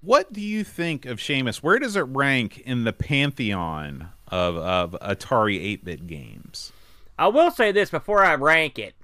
What 0.00 0.32
do 0.32 0.40
you 0.40 0.64
think 0.64 1.06
of 1.06 1.18
Shamus? 1.18 1.58
Where 1.58 1.78
does 1.78 1.94
it 1.94 2.02
rank 2.02 2.58
in 2.58 2.84
the 2.84 2.92
pantheon 2.92 4.08
of, 4.28 4.56
of 4.56 4.96
Atari 5.00 5.60
8 5.60 5.84
bit 5.84 6.06
games? 6.08 6.72
I 7.16 7.28
will 7.28 7.52
say 7.52 7.70
this 7.70 7.90
before 7.90 8.24
I 8.24 8.34
rank 8.34 8.80
it. 8.80 8.94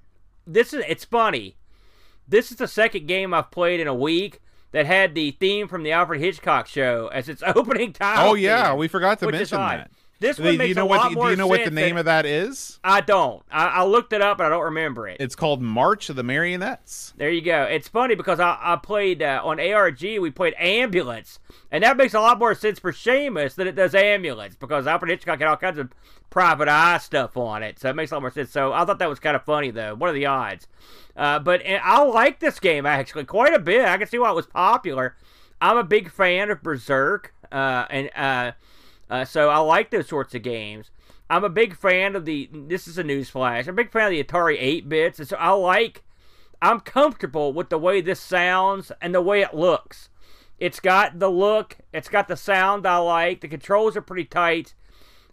This 0.49 0.73
is 0.73 0.83
it's 0.89 1.05
funny. 1.05 1.57
This 2.27 2.51
is 2.51 2.57
the 2.57 2.69
second 2.69 3.07
game 3.07 3.33
I've 3.33 3.51
played 3.51 3.81
in 3.81 3.87
a 3.87 3.95
week 3.95 4.41
that 4.73 4.87
had 4.87 5.15
the 5.15 5.31
theme 5.33 5.69
from 5.69 5.83
the 5.83 5.93
Alfred 5.93 6.21
Hitchcock 6.21 6.67
show 6.67 7.09
as 7.09 7.29
its 7.29 7.43
opening 7.55 7.93
title. 7.93 8.31
Oh, 8.31 8.35
yeah, 8.35 8.69
theme, 8.69 8.79
we 8.79 8.89
forgot 8.89 9.19
to 9.21 9.31
mention 9.31 9.59
that. 9.59 9.91
This 10.21 10.37
Do 10.37 10.43
one 10.43 10.53
you 10.55 10.59
makes 10.59 10.77
know 10.77 10.83
a 10.83 10.87
what 10.87 10.97
lot 10.99 11.09
the, 11.11 11.15
more 11.15 11.25
do 11.27 11.31
you 11.31 11.37
know 11.37 11.47
what 11.47 11.65
the 11.65 11.71
name 11.71 11.97
of 11.97 12.07
that 12.07 12.27
is? 12.27 12.81
I 12.83 13.01
don't. 13.01 13.43
I, 13.51 13.67
I 13.67 13.85
looked 13.85 14.13
it 14.13 14.21
up, 14.21 14.39
but 14.39 14.47
I 14.47 14.49
don't 14.49 14.65
remember 14.65 15.07
it. 15.07 15.19
It's 15.21 15.37
called 15.37 15.63
March 15.63 16.11
of 16.11 16.17
the 16.17 16.25
Marionettes. 16.25 17.15
There 17.17 17.31
you 17.31 17.41
go. 17.41 17.63
It's 17.63 17.87
funny 17.87 18.17
because 18.17 18.41
I, 18.41 18.59
I 18.61 18.77
played 18.77 19.23
uh, 19.23 19.41
on 19.45 19.61
ARG. 19.61 20.03
We 20.03 20.31
played 20.33 20.55
Ambulance, 20.59 21.39
and 21.71 21.85
that 21.85 21.97
makes 21.97 22.15
a 22.15 22.21
lot 22.21 22.39
more 22.41 22.55
sense 22.57 22.81
for 22.81 22.93
Shamus 22.93 23.55
than 23.55 23.69
it 23.69 23.77
does 23.77 23.95
Ambulance 23.95 24.57
because 24.57 24.89
Alfred 24.89 25.11
Hitchcock 25.11 25.39
had 25.39 25.49
all 25.49 25.57
kinds 25.57 25.79
of 25.79 25.93
private 26.31 26.69
eye 26.69 26.99
stuff 26.99 27.37
on 27.37 27.63
it, 27.63 27.79
so 27.79 27.89
it 27.91 27.97
makes 27.97 28.11
a 28.11 28.15
lot 28.15 28.23
more 28.23 28.33
sense. 28.33 28.51
So 28.51 28.73
I 28.73 28.85
thought 28.85 28.99
that 28.99 29.09
was 29.09 29.21
kind 29.21 29.37
of 29.37 29.45
funny 29.45 29.71
though. 29.71 29.95
What 29.95 30.11
are 30.11 30.15
the 30.15 30.27
odds? 30.27 30.67
Uh, 31.17 31.39
but 31.39 31.63
and 31.63 31.81
I 31.85 32.03
like 32.03 32.41
this 32.41 32.59
game 32.59 32.87
actually 32.87 33.25
quite 33.25 33.55
a 33.55 33.59
bit. 33.61 33.85
I 33.85 33.97
can 33.99 34.09
see 34.09 34.19
why 34.19 34.31
it 34.31 34.37
was 34.37 34.47
popular. 34.47 35.17
I'm 35.61 35.77
a 35.77 35.85
big 35.85 36.11
fan 36.11 36.51
of 36.51 36.63
Berserk, 36.63 37.35
uh, 37.51 37.87
and 37.89 38.11
uh, 39.11 39.25
so 39.25 39.49
I 39.49 39.59
like 39.59 39.91
those 39.91 40.09
sorts 40.09 40.35
of 40.35 40.43
games. 40.43 40.91
I'm 41.31 41.45
a 41.45 41.51
big 41.51 41.77
fan 41.77 42.17
of 42.17 42.25
the. 42.25 42.49
This 42.53 42.89
is 42.89 42.99
a 42.99 43.05
news 43.05 43.29
flash. 43.29 43.67
I'm 43.67 43.75
a 43.75 43.77
big 43.77 43.93
fan 43.93 44.07
of 44.07 44.11
the 44.11 44.25
Atari 44.25 44.57
8 44.59 44.89
bits, 44.89 45.19
and 45.19 45.29
so 45.29 45.37
I 45.37 45.51
like. 45.51 46.03
I'm 46.61 46.81
comfortable 46.81 47.53
with 47.53 47.69
the 47.69 47.79
way 47.79 48.01
this 48.01 48.19
sounds 48.19 48.91
and 49.01 49.15
the 49.15 49.23
way 49.23 49.43
it 49.43 49.55
looks. 49.55 50.09
It's 50.59 50.81
got 50.81 51.21
the 51.21 51.31
look. 51.31 51.77
It's 51.93 52.09
got 52.09 52.27
the 52.27 52.37
sound 52.37 52.85
I 52.85 52.97
like. 52.97 53.41
The 53.41 53.49
controls 53.49 53.97
are 53.97 54.03
pretty 54.03 54.25
tight. 54.25 54.75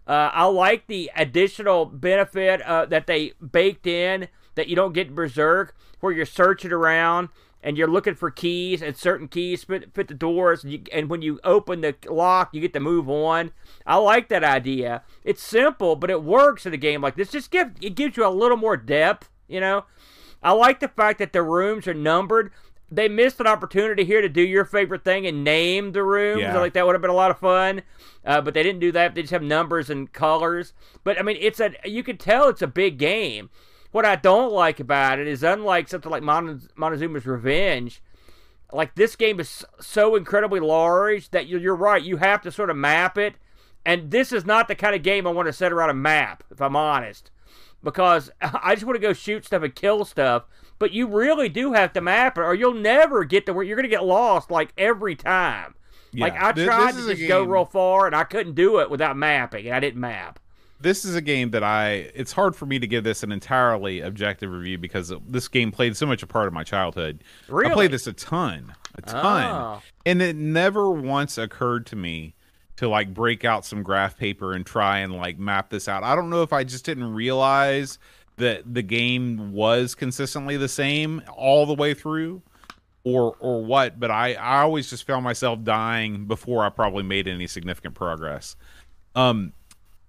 Uh, 0.06 0.30
I 0.32 0.44
like 0.44 0.86
the 0.86 1.10
additional 1.16 1.84
benefit 1.84 2.62
uh, 2.62 2.86
that 2.86 3.08
they 3.08 3.32
baked 3.50 3.88
in 3.88 4.28
that 4.54 4.68
you 4.68 4.76
don't 4.76 4.92
get 4.92 5.14
Berserk, 5.14 5.74
where 5.98 6.12
you're 6.12 6.26
searching 6.26 6.70
around 6.70 7.28
and 7.66 7.76
you're 7.76 7.90
looking 7.90 8.14
for 8.14 8.30
keys, 8.30 8.80
and 8.80 8.96
certain 8.96 9.26
keys 9.26 9.64
fit, 9.64 9.92
fit 9.92 10.06
the 10.06 10.14
doors, 10.14 10.62
and, 10.62 10.72
you, 10.72 10.82
and 10.92 11.10
when 11.10 11.20
you 11.20 11.40
open 11.42 11.80
the 11.80 11.96
lock, 12.08 12.50
you 12.52 12.60
get 12.60 12.72
to 12.74 12.80
move 12.80 13.10
on. 13.10 13.50
I 13.84 13.96
like 13.96 14.28
that 14.28 14.44
idea. 14.44 15.02
It's 15.24 15.42
simple, 15.42 15.96
but 15.96 16.08
it 16.08 16.22
works 16.22 16.64
in 16.64 16.72
a 16.72 16.76
game 16.76 17.02
like 17.02 17.16
this. 17.16 17.32
Just 17.32 17.50
give 17.50 17.72
it 17.80 17.96
gives 17.96 18.16
you 18.16 18.24
a 18.24 18.30
little 18.30 18.56
more 18.56 18.76
depth, 18.76 19.28
you 19.48 19.58
know. 19.58 19.84
I 20.42 20.52
like 20.52 20.78
the 20.78 20.86
fact 20.86 21.18
that 21.18 21.32
the 21.32 21.42
rooms 21.42 21.88
are 21.88 21.94
numbered. 21.94 22.52
they 22.90 23.08
missed 23.08 23.40
an 23.40 23.46
opportunity 23.46 24.04
here 24.04 24.20
to 24.20 24.28
do 24.28 24.42
your 24.42 24.64
favorite 24.64 25.02
thing 25.04 25.26
and 25.26 25.42
name 25.42 25.92
the 25.92 26.02
rooms. 26.02 26.40
Yeah. 26.40 26.52
Think 26.52 26.74
that 26.74 26.86
would 26.86 26.94
have 26.94 27.02
been 27.02 27.10
a 27.10 27.14
lot 27.14 27.30
of 27.30 27.38
fun. 27.38 27.82
Uh, 28.24 28.40
but 28.40 28.54
they 28.54 28.62
didn't 28.62 28.80
do 28.80 28.92
that. 28.92 29.14
They 29.14 29.22
just 29.22 29.32
have 29.32 29.42
numbers 29.42 29.90
and 29.90 30.12
colors. 30.12 30.72
But 31.02 31.18
I 31.18 31.22
mean, 31.22 31.36
it's 31.40 31.60
a 31.60 31.72
you 31.84 32.02
can 32.02 32.16
tell 32.16 32.48
it's 32.48 32.62
a 32.62 32.66
big 32.68 32.98
game. 32.98 33.50
What 33.96 34.04
I 34.04 34.16
don't 34.16 34.52
like 34.52 34.78
about 34.78 35.20
it 35.20 35.26
is 35.26 35.42
unlike 35.42 35.88
something 35.88 36.10
like 36.10 36.22
Mon- 36.22 36.68
Montezuma's 36.76 37.24
Revenge, 37.24 38.02
like 38.70 38.94
this 38.94 39.16
game 39.16 39.40
is 39.40 39.64
so 39.80 40.16
incredibly 40.16 40.60
large 40.60 41.30
that 41.30 41.46
you're, 41.46 41.58
you're 41.58 41.74
right. 41.74 42.02
You 42.02 42.18
have 42.18 42.42
to 42.42 42.52
sort 42.52 42.68
of 42.68 42.76
map 42.76 43.16
it, 43.16 43.36
and 43.86 44.10
this 44.10 44.32
is 44.32 44.44
not 44.44 44.68
the 44.68 44.74
kind 44.74 44.94
of 44.94 45.02
game 45.02 45.26
I 45.26 45.30
want 45.30 45.46
to 45.46 45.52
set 45.54 45.72
around 45.72 45.88
a 45.88 45.94
map. 45.94 46.44
If 46.50 46.60
I'm 46.60 46.76
honest, 46.76 47.30
because 47.82 48.30
I 48.42 48.74
just 48.74 48.84
want 48.84 48.96
to 48.96 49.00
go 49.00 49.14
shoot 49.14 49.46
stuff 49.46 49.62
and 49.62 49.74
kill 49.74 50.04
stuff. 50.04 50.44
But 50.78 50.92
you 50.92 51.06
really 51.06 51.48
do 51.48 51.72
have 51.72 51.94
to 51.94 52.02
map 52.02 52.36
it, 52.36 52.42
or 52.42 52.54
you'll 52.54 52.74
never 52.74 53.24
get 53.24 53.46
to 53.46 53.54
where 53.54 53.64
you're 53.64 53.76
going 53.76 53.84
to 53.84 53.96
get 53.96 54.04
lost 54.04 54.50
like 54.50 54.74
every 54.76 55.16
time. 55.16 55.74
Like 56.12 56.34
I 56.34 56.52
tried 56.52 56.96
this 56.96 56.98
is 56.98 57.06
to 57.06 57.14
just 57.14 57.28
go 57.28 57.44
real 57.44 57.64
far, 57.64 58.04
and 58.04 58.14
I 58.14 58.24
couldn't 58.24 58.56
do 58.56 58.78
it 58.80 58.90
without 58.90 59.16
mapping, 59.16 59.64
and 59.64 59.74
I 59.74 59.80
didn't 59.80 60.00
map. 60.02 60.38
This 60.80 61.04
is 61.04 61.14
a 61.14 61.20
game 61.20 61.50
that 61.50 61.62
I 61.62 62.10
it's 62.14 62.32
hard 62.32 62.54
for 62.54 62.66
me 62.66 62.78
to 62.78 62.86
give 62.86 63.04
this 63.04 63.22
an 63.22 63.32
entirely 63.32 64.00
objective 64.00 64.50
review 64.50 64.78
because 64.78 65.12
this 65.26 65.48
game 65.48 65.72
played 65.72 65.96
so 65.96 66.06
much 66.06 66.22
a 66.22 66.26
part 66.26 66.46
of 66.46 66.52
my 66.52 66.64
childhood. 66.64 67.24
Really? 67.48 67.70
I 67.70 67.74
played 67.74 67.90
this 67.90 68.06
a 68.06 68.12
ton, 68.12 68.74
a 68.94 69.02
ton. 69.02 69.50
Oh. 69.50 69.82
And 70.04 70.20
it 70.20 70.36
never 70.36 70.90
once 70.90 71.38
occurred 71.38 71.86
to 71.86 71.96
me 71.96 72.34
to 72.76 72.88
like 72.88 73.14
break 73.14 73.44
out 73.44 73.64
some 73.64 73.82
graph 73.82 74.16
paper 74.16 74.52
and 74.52 74.64
try 74.64 74.98
and 74.98 75.14
like 75.14 75.38
map 75.38 75.70
this 75.70 75.88
out. 75.88 76.02
I 76.02 76.14
don't 76.14 76.30
know 76.30 76.42
if 76.42 76.52
I 76.52 76.64
just 76.64 76.84
didn't 76.84 77.12
realize 77.12 77.98
that 78.36 78.74
the 78.74 78.82
game 78.82 79.52
was 79.52 79.94
consistently 79.94 80.58
the 80.58 80.68
same 80.68 81.22
all 81.34 81.64
the 81.64 81.74
way 81.74 81.94
through 81.94 82.42
or 83.02 83.34
or 83.40 83.64
what, 83.64 83.98
but 83.98 84.10
I 84.10 84.34
I 84.34 84.60
always 84.60 84.90
just 84.90 85.06
found 85.06 85.24
myself 85.24 85.62
dying 85.62 86.26
before 86.26 86.64
I 86.64 86.68
probably 86.68 87.02
made 87.02 87.26
any 87.28 87.46
significant 87.46 87.94
progress. 87.94 88.56
Um 89.14 89.54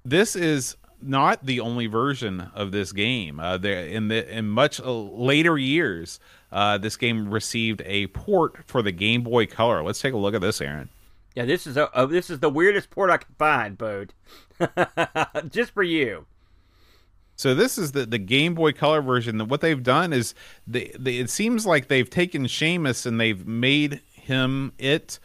this 0.10 0.36
is 0.36 0.76
not 1.02 1.46
the 1.46 1.60
only 1.60 1.88
version 1.88 2.50
of 2.54 2.72
this 2.72 2.92
game. 2.92 3.40
Uh, 3.40 3.58
there 3.58 3.86
in 3.86 4.08
the 4.08 4.36
in 4.36 4.48
much 4.48 4.80
uh, 4.80 4.92
later 4.92 5.58
years, 5.58 6.20
uh, 6.52 6.78
this 6.78 6.98
game 6.98 7.30
received 7.30 7.82
a 7.86 8.08
port 8.08 8.64
for 8.66 8.82
the 8.82 8.92
Game 8.92 9.24
Boy 9.24 9.46
Color. 9.46 9.84
Let's 9.84 10.02
take 10.02 10.14
a 10.14 10.18
look 10.18 10.34
at 10.34 10.42
this, 10.42 10.62
Aaron. 10.62 10.90
Yeah, 11.36 11.46
this 11.46 11.68
is 11.68 11.78
a, 11.78 11.96
uh, 11.96 12.06
this 12.06 12.30
is 12.30 12.40
the 12.40 12.50
weirdest 12.50 12.90
port 12.90 13.12
I 13.12 13.18
can 13.18 13.36
find, 13.38 13.78
Bode. 13.78 14.14
just 15.50 15.72
for 15.72 15.84
you. 15.84 16.26
So 17.36 17.54
this 17.54 17.78
is 17.78 17.92
the 17.92 18.06
the 18.06 18.18
Game 18.18 18.56
Boy 18.56 18.72
Color 18.72 19.02
version. 19.02 19.40
What 19.48 19.62
they've 19.62 19.84
done 19.84 20.14
is 20.14 20.34
they, 20.66 20.92
they 20.98 21.18
it 21.18 21.30
seems 21.30 21.66
like 21.66 21.90
they've 21.90 22.10
taken 22.10 22.46
Shamus 22.46 23.06
and 23.06 23.20
they've 23.20 23.46
made 23.46 24.02
him 24.14 24.74
it 24.80 25.20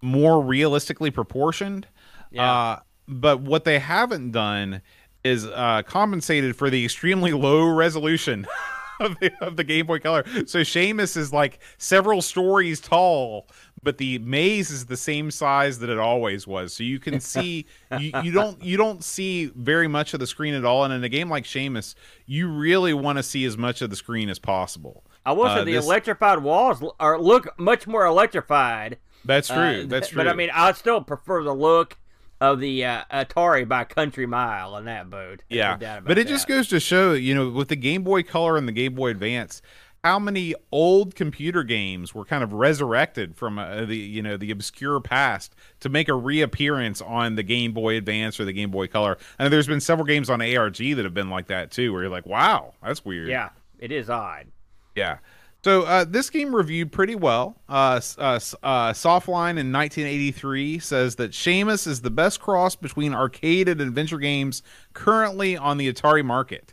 more 0.00 0.40
realistically 0.40 1.10
proportioned. 1.10 1.88
Yeah. 2.30 2.52
Uh, 2.52 2.80
but 3.08 3.40
what 3.40 3.64
they 3.64 3.78
haven't 3.78 4.32
done 4.32 4.82
is 5.24 5.46
uh, 5.46 5.82
compensated 5.86 6.56
for 6.56 6.70
the 6.70 6.84
extremely 6.84 7.32
low 7.32 7.66
resolution 7.68 8.46
of 9.00 9.18
the, 9.20 9.32
of 9.40 9.56
the 9.56 9.64
Game 9.64 9.86
Boy 9.86 9.98
Color. 9.98 10.24
So 10.46 10.60
Shamus 10.60 11.16
is 11.16 11.32
like 11.32 11.58
several 11.78 12.22
stories 12.22 12.80
tall, 12.80 13.48
but 13.82 13.98
the 13.98 14.18
maze 14.20 14.70
is 14.70 14.86
the 14.86 14.96
same 14.96 15.30
size 15.30 15.80
that 15.80 15.90
it 15.90 15.98
always 15.98 16.46
was. 16.46 16.72
So 16.74 16.84
you 16.84 16.98
can 17.00 17.18
see 17.20 17.66
you, 17.98 18.12
you 18.22 18.30
don't 18.32 18.62
you 18.62 18.76
don't 18.76 19.02
see 19.02 19.46
very 19.56 19.88
much 19.88 20.14
of 20.14 20.20
the 20.20 20.26
screen 20.26 20.54
at 20.54 20.64
all. 20.64 20.84
And 20.84 20.94
in 20.94 21.02
a 21.02 21.08
game 21.08 21.28
like 21.28 21.44
Shamus, 21.44 21.94
you 22.24 22.48
really 22.48 22.94
want 22.94 23.18
to 23.18 23.22
see 23.22 23.44
as 23.44 23.58
much 23.58 23.82
of 23.82 23.90
the 23.90 23.96
screen 23.96 24.28
as 24.28 24.38
possible. 24.38 25.04
I 25.24 25.32
will 25.32 25.46
say 25.46 25.60
Uh, 25.60 25.64
the 25.64 25.72
this- 25.72 25.84
electrified 25.84 26.38
walls 26.40 26.84
are 27.00 27.20
look 27.20 27.48
much 27.58 27.86
more 27.88 28.06
electrified. 28.06 28.98
That's 29.24 29.48
true. 29.48 29.56
Uh, 29.56 29.86
That's 29.86 30.08
true. 30.10 30.18
But 30.18 30.28
I 30.28 30.34
mean, 30.34 30.50
I 30.54 30.70
still 30.72 31.00
prefer 31.00 31.42
the 31.42 31.52
look 31.54 31.98
of 32.40 32.60
the 32.60 32.84
uh, 32.84 33.04
Atari 33.12 33.66
by 33.66 33.84
country 33.84 34.26
mile 34.26 34.74
on 34.74 34.84
that 34.84 35.08
boat. 35.10 35.42
No 35.50 35.56
Yeah, 35.56 36.00
but 36.00 36.18
it 36.18 36.28
just 36.28 36.46
goes 36.46 36.68
to 36.68 36.80
show, 36.80 37.12
you 37.12 37.34
know, 37.34 37.50
with 37.50 37.68
the 37.68 37.76
Game 37.76 38.02
Boy 38.02 38.22
Color 38.22 38.56
and 38.56 38.68
the 38.68 38.72
Game 38.72 38.94
Boy 38.94 39.10
Advance, 39.10 39.62
how 40.04 40.18
many 40.18 40.54
old 40.70 41.16
computer 41.16 41.64
games 41.64 42.14
were 42.14 42.24
kind 42.24 42.44
of 42.44 42.52
resurrected 42.52 43.36
from 43.36 43.58
uh, 43.58 43.84
the, 43.84 43.96
you 43.96 44.22
know, 44.22 44.36
the 44.36 44.50
obscure 44.50 45.00
past 45.00 45.54
to 45.80 45.88
make 45.88 46.08
a 46.08 46.14
reappearance 46.14 47.00
on 47.02 47.34
the 47.34 47.42
Game 47.42 47.72
Boy 47.72 47.96
Advance 47.96 48.38
or 48.38 48.44
the 48.44 48.52
Game 48.52 48.70
Boy 48.70 48.86
Color. 48.86 49.18
And 49.38 49.52
there's 49.52 49.66
been 49.66 49.80
several 49.80 50.06
games 50.06 50.30
on 50.30 50.40
ARG 50.40 50.76
that 50.76 51.04
have 51.04 51.14
been 51.14 51.30
like 51.30 51.48
that 51.48 51.70
too, 51.70 51.92
where 51.92 52.02
you're 52.02 52.10
like, 52.10 52.26
wow, 52.26 52.74
that's 52.82 53.04
weird. 53.04 53.28
Yeah, 53.28 53.50
it 53.78 53.90
is 53.90 54.08
odd. 54.08 54.46
Yeah. 54.94 55.18
So 55.66 55.82
uh, 55.82 56.04
this 56.04 56.30
game 56.30 56.54
reviewed 56.54 56.92
pretty 56.92 57.16
well. 57.16 57.56
Uh, 57.68 58.00
uh, 58.18 58.38
uh, 58.62 58.92
Softline 58.92 59.58
in 59.58 59.72
1983 59.72 60.78
says 60.78 61.16
that 61.16 61.32
Shamus 61.32 61.88
is 61.88 62.02
the 62.02 62.10
best 62.10 62.40
cross 62.40 62.76
between 62.76 63.12
arcade 63.12 63.68
and 63.68 63.80
adventure 63.80 64.18
games 64.18 64.62
currently 64.92 65.56
on 65.56 65.76
the 65.76 65.92
Atari 65.92 66.24
market. 66.24 66.72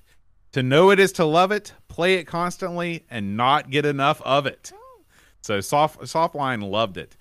To 0.51 0.61
know 0.61 0.91
it 0.91 0.99
is 0.99 1.11
to 1.13 1.25
love 1.25 1.51
it, 1.51 1.73
play 1.87 2.13
it 2.17 2.25
constantly, 2.25 3.03
and 3.09 3.35
not 3.35 3.71
get 3.71 3.83
enough 3.87 4.21
of 4.21 4.45
it. 4.45 4.71
So 5.41 5.59
Soft 5.59 6.01
Softline 6.01 6.61
loved 6.69 6.97
it. 6.97 7.17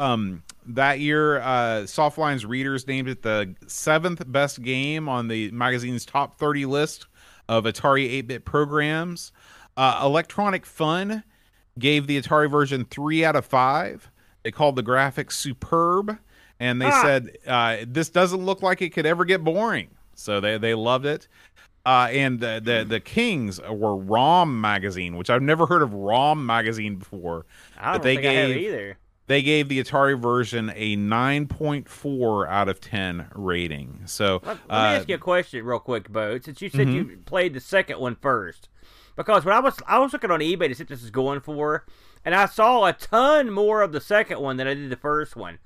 Um, 0.00 0.42
that 0.66 0.98
year, 0.98 1.38
uh, 1.38 1.82
Softline's 1.84 2.44
readers 2.44 2.88
named 2.88 3.08
it 3.08 3.22
the 3.22 3.54
seventh 3.68 4.24
best 4.26 4.60
game 4.60 5.08
on 5.08 5.28
the 5.28 5.52
magazine's 5.52 6.04
top 6.04 6.40
30 6.40 6.66
list 6.66 7.06
of 7.48 7.62
Atari 7.62 8.10
8-bit 8.24 8.44
programs. 8.44 9.30
Uh, 9.76 10.00
Electronic 10.04 10.66
Fun 10.66 11.22
gave 11.78 12.06
the 12.06 12.20
Atari 12.20 12.50
version 12.50 12.84
three 12.84 13.24
out 13.24 13.36
of 13.36 13.44
five. 13.46 14.10
They 14.42 14.50
called 14.50 14.76
the 14.76 14.82
graphics 14.82 15.32
superb, 15.32 16.18
and 16.60 16.80
they 16.82 16.86
Ah. 16.86 17.02
said 17.02 17.30
uh, 17.46 17.76
this 17.86 18.08
doesn't 18.10 18.44
look 18.44 18.62
like 18.62 18.82
it 18.82 18.90
could 18.90 19.06
ever 19.06 19.24
get 19.24 19.42
boring. 19.44 19.88
So 20.14 20.40
they 20.40 20.58
they 20.58 20.74
loved 20.74 21.06
it. 21.06 21.28
Uh, 21.84 22.08
and 22.12 22.38
the, 22.38 22.60
the 22.62 22.84
the 22.88 23.00
Kings 23.00 23.60
were 23.60 23.96
ROM 23.96 24.60
magazine, 24.60 25.16
which 25.16 25.30
I've 25.30 25.42
never 25.42 25.66
heard 25.66 25.82
of 25.82 25.92
ROM 25.94 26.44
magazine 26.46 26.96
before. 26.96 27.46
I 27.78 27.84
don't 27.86 27.94
but 27.94 28.02
they 28.02 28.16
think 28.16 28.26
I 28.28 28.32
have 28.34 28.48
gave 28.50 28.56
either. 28.68 28.98
they 29.26 29.42
gave 29.42 29.68
the 29.68 29.82
Atari 29.82 30.20
version 30.20 30.70
a 30.76 30.96
9.4 30.96 32.48
out 32.48 32.68
of 32.68 32.80
10 32.80 33.26
rating. 33.34 34.02
So 34.06 34.40
Let, 34.44 34.46
let 34.46 34.56
me 34.56 34.62
uh, 34.70 34.76
ask 34.98 35.08
you 35.08 35.14
a 35.16 35.18
question 35.18 35.64
real 35.64 35.78
quick, 35.80 36.08
Bo. 36.08 36.38
Since 36.38 36.62
you 36.62 36.68
said 36.68 36.86
Mhm. 36.86 36.94
you 36.94 37.18
played 37.24 37.54
the 37.54 37.60
second 37.60 37.98
one 37.98 38.14
first, 38.16 38.68
because 39.16 39.44
when 39.44 39.54
I 39.54 39.60
was 39.60 39.76
I 39.86 39.98
was 39.98 40.12
looking 40.12 40.30
on 40.30 40.40
eBay 40.40 40.68
to 40.68 40.74
see 40.74 40.82
what 40.82 40.88
this 40.88 41.02
is 41.02 41.10
going 41.10 41.40
for, 41.40 41.84
and 42.24 42.34
I 42.34 42.46
saw 42.46 42.84
a 42.84 42.92
ton 42.92 43.50
more 43.50 43.82
of 43.82 43.92
the 43.92 44.00
second 44.00 44.40
one 44.40 44.56
than 44.56 44.66
I 44.66 44.74
did 44.74 44.90
the 44.90 44.96
first 44.96 45.36
one. 45.36 45.58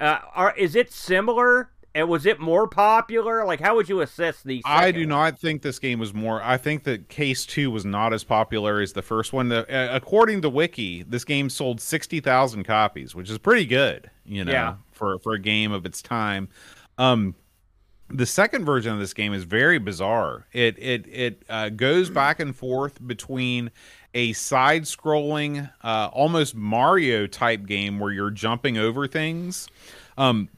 Uh, 0.00 0.18
are 0.34 0.54
is 0.56 0.74
it 0.74 0.92
similar? 0.92 1.70
And 1.94 2.08
was 2.08 2.24
it 2.24 2.40
more 2.40 2.66
popular? 2.66 3.44
Like, 3.44 3.60
how 3.60 3.74
would 3.76 3.86
you 3.86 4.00
assess 4.00 4.42
these? 4.42 4.62
I 4.64 4.92
do 4.92 5.00
one? 5.00 5.10
not 5.10 5.38
think 5.38 5.60
this 5.60 5.78
game 5.78 5.98
was 5.98 6.14
more. 6.14 6.40
I 6.42 6.56
think 6.56 6.84
that 6.84 7.10
Case 7.10 7.44
Two 7.44 7.70
was 7.70 7.84
not 7.84 8.14
as 8.14 8.24
popular 8.24 8.80
as 8.80 8.94
the 8.94 9.02
first 9.02 9.34
one. 9.34 9.50
The, 9.50 9.70
uh, 9.70 9.94
according 9.94 10.40
to 10.40 10.48
Wiki, 10.48 11.02
this 11.02 11.22
game 11.22 11.50
sold 11.50 11.82
sixty 11.82 12.20
thousand 12.20 12.64
copies, 12.64 13.14
which 13.14 13.28
is 13.28 13.36
pretty 13.36 13.66
good, 13.66 14.10
you 14.24 14.42
know, 14.42 14.52
Yeah. 14.52 14.74
for 14.92 15.18
for 15.18 15.34
a 15.34 15.38
game 15.38 15.70
of 15.70 15.84
its 15.84 16.00
time. 16.00 16.48
Um, 16.96 17.34
the 18.12 18.26
second 18.26 18.64
version 18.64 18.92
of 18.92 18.98
this 18.98 19.14
game 19.14 19.32
is 19.32 19.44
very 19.44 19.78
bizarre. 19.78 20.46
It 20.52 20.78
it 20.78 21.06
it 21.08 21.42
uh, 21.48 21.70
goes 21.70 22.10
back 22.10 22.40
and 22.40 22.54
forth 22.54 23.04
between 23.06 23.70
a 24.14 24.34
side-scrolling, 24.34 25.70
uh, 25.82 26.10
almost 26.12 26.54
Mario 26.54 27.26
type 27.26 27.64
game 27.64 27.98
where 27.98 28.12
you're 28.12 28.30
jumping 28.30 28.76
over 28.76 29.06
things. 29.06 29.68
Um, 30.18 30.50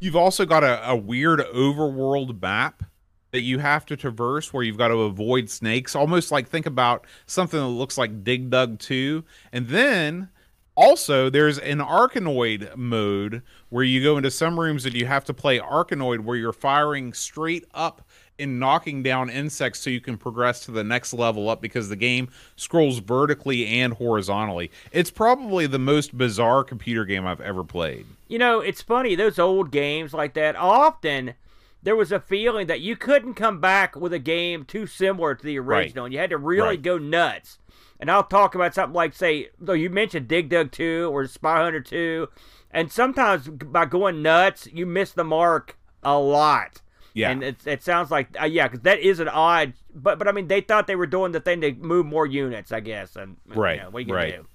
you've 0.00 0.16
also 0.16 0.44
got 0.44 0.64
a, 0.64 0.90
a 0.90 0.96
weird 0.96 1.38
overworld 1.54 2.42
map 2.42 2.82
that 3.30 3.42
you 3.42 3.58
have 3.60 3.86
to 3.86 3.96
traverse 3.96 4.52
where 4.52 4.64
you've 4.64 4.78
got 4.78 4.88
to 4.88 5.02
avoid 5.02 5.48
snakes 5.50 5.94
almost 5.94 6.32
like 6.32 6.48
think 6.48 6.66
about 6.66 7.06
something 7.26 7.60
that 7.60 7.66
looks 7.66 7.98
like 7.98 8.24
dig 8.24 8.50
dug 8.50 8.78
2 8.78 9.22
and 9.52 9.68
then 9.68 10.30
also 10.78 11.28
there's 11.28 11.58
an 11.58 11.78
arkanoid 11.80 12.74
mode 12.76 13.42
where 13.68 13.82
you 13.82 14.00
go 14.02 14.16
into 14.16 14.30
some 14.30 14.58
rooms 14.58 14.86
and 14.86 14.94
you 14.94 15.06
have 15.06 15.24
to 15.24 15.34
play 15.34 15.58
arkanoid 15.58 16.20
where 16.20 16.36
you're 16.36 16.52
firing 16.52 17.12
straight 17.12 17.64
up 17.74 18.02
and 18.38 18.60
knocking 18.60 19.02
down 19.02 19.28
insects 19.28 19.80
so 19.80 19.90
you 19.90 20.00
can 20.00 20.16
progress 20.16 20.60
to 20.64 20.70
the 20.70 20.84
next 20.84 21.12
level 21.12 21.48
up 21.48 21.60
because 21.60 21.88
the 21.88 21.96
game 21.96 22.28
scrolls 22.54 23.00
vertically 23.00 23.66
and 23.66 23.94
horizontally 23.94 24.70
it's 24.92 25.10
probably 25.10 25.66
the 25.66 25.80
most 25.80 26.16
bizarre 26.16 26.62
computer 26.62 27.04
game 27.04 27.26
i've 27.26 27.40
ever 27.40 27.64
played 27.64 28.06
You 28.28 28.38
know, 28.38 28.60
it's 28.60 28.80
funny, 28.82 29.16
those 29.16 29.38
old 29.40 29.72
games 29.72 30.14
like 30.14 30.34
that, 30.34 30.54
often 30.54 31.34
there 31.82 31.96
was 31.96 32.12
a 32.12 32.20
feeling 32.20 32.66
that 32.68 32.80
you 32.80 32.94
couldn't 32.94 33.34
come 33.34 33.58
back 33.60 33.96
with 33.96 34.12
a 34.12 34.18
game 34.20 34.64
too 34.64 34.86
similar 34.86 35.34
to 35.34 35.44
the 35.44 35.58
Right. 35.58 35.84
original, 35.86 36.04
and 36.04 36.12
you 36.14 36.20
had 36.20 36.30
to 36.30 36.36
really 36.38 36.68
Right. 36.76 36.82
go 36.82 36.98
nuts. 36.98 37.58
And 38.00 38.10
I'll 38.10 38.24
talk 38.24 38.54
about 38.54 38.74
something 38.74 38.94
like, 38.94 39.12
say, 39.12 39.48
though 39.58 39.72
you 39.72 39.90
mentioned 39.90 40.28
Dig 40.28 40.48
Dug 40.48 40.70
2 40.70 41.10
or 41.12 41.26
Spy 41.26 41.56
Hunter 41.62 41.80
2, 41.80 42.28
and 42.70 42.92
sometimes 42.92 43.48
by 43.48 43.86
going 43.86 44.22
nuts, 44.22 44.68
you 44.72 44.86
miss 44.86 45.12
the 45.12 45.24
mark 45.24 45.76
a 46.02 46.18
lot. 46.18 46.80
yeah 47.14 47.30
And 47.30 47.42
it, 47.42 47.66
it 47.66 47.82
sounds 47.82 48.10
like, 48.10 48.28
uh, 48.40 48.44
yeah, 48.44 48.68
because 48.68 48.82
that 48.82 49.00
is 49.00 49.18
an 49.20 49.28
odd, 49.28 49.72
but 49.94 50.18
but 50.18 50.28
I 50.28 50.32
mean, 50.32 50.46
they 50.48 50.60
thought 50.60 50.86
they 50.86 50.94
were 50.96 51.06
doing 51.06 51.32
the 51.32 51.40
thing 51.40 51.60
to 51.62 51.72
move 51.74 52.06
more 52.06 52.26
units, 52.26 52.70
I 52.70 52.80
guess. 52.80 53.16
And 53.16 53.36
you 53.48 53.54
Right, 53.54 53.78
know, 53.82 53.90
what 53.90 54.00
you 54.00 54.06
gonna 54.06 54.16
right. 54.16 54.36
do? 54.36 54.46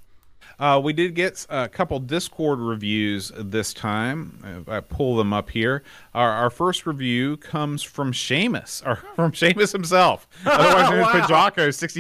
Uh, 0.60 0.80
we 0.84 0.94
did 0.94 1.16
get 1.16 1.46
a 1.50 1.68
couple 1.68 2.00
Discord 2.00 2.60
reviews 2.60 3.32
this 3.38 3.74
time. 3.74 4.64
I 4.68 4.80
pull 4.80 5.16
them 5.18 5.34
up 5.34 5.50
here. 5.50 5.84
Our, 6.14 6.30
our 6.30 6.50
first 6.50 6.86
review 6.86 7.38
comes 7.38 7.84
from 7.84 8.12
Seamus, 8.14 8.86
or 8.86 8.96
from 9.16 9.32
Seamus 9.32 9.72
himself, 9.72 10.28
otherwise 10.46 10.90
known 10.90 11.00
as 11.00 11.30
Wow. 11.30 11.50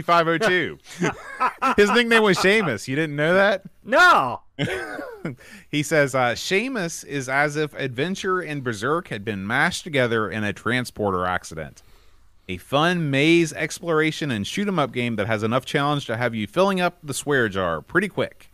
Five 0.05 0.27
oh 0.27 0.37
two. 0.37 0.77
His 1.77 1.89
nickname 1.91 2.23
was 2.23 2.37
Seamus. 2.37 2.87
You 2.87 2.95
didn't 2.95 3.15
know 3.15 3.33
that? 3.33 3.63
No. 3.83 4.41
He 5.69 5.81
says, 5.83 6.13
uh, 6.13 6.33
Shamus 6.33 7.05
is 7.05 7.27
as 7.29 7.55
if 7.55 7.73
Adventure 7.73 8.39
and 8.39 8.63
Berserk 8.63 9.07
had 9.07 9.25
been 9.25 9.47
mashed 9.47 9.83
together 9.83 10.29
in 10.29 10.43
a 10.43 10.53
transporter 10.53 11.25
accident. 11.25 11.81
A 12.49 12.57
fun 12.57 13.09
maze 13.09 13.53
exploration 13.53 14.29
and 14.29 14.45
shoot 14.45 14.67
'em 14.67 14.79
up 14.79 14.91
game 14.91 15.15
that 15.15 15.27
has 15.27 15.43
enough 15.43 15.65
challenge 15.65 16.05
to 16.07 16.17
have 16.17 16.35
you 16.35 16.45
filling 16.45 16.81
up 16.81 16.97
the 17.01 17.13
swear 17.13 17.47
jar 17.47 17.81
pretty 17.81 18.09
quick. 18.09 18.49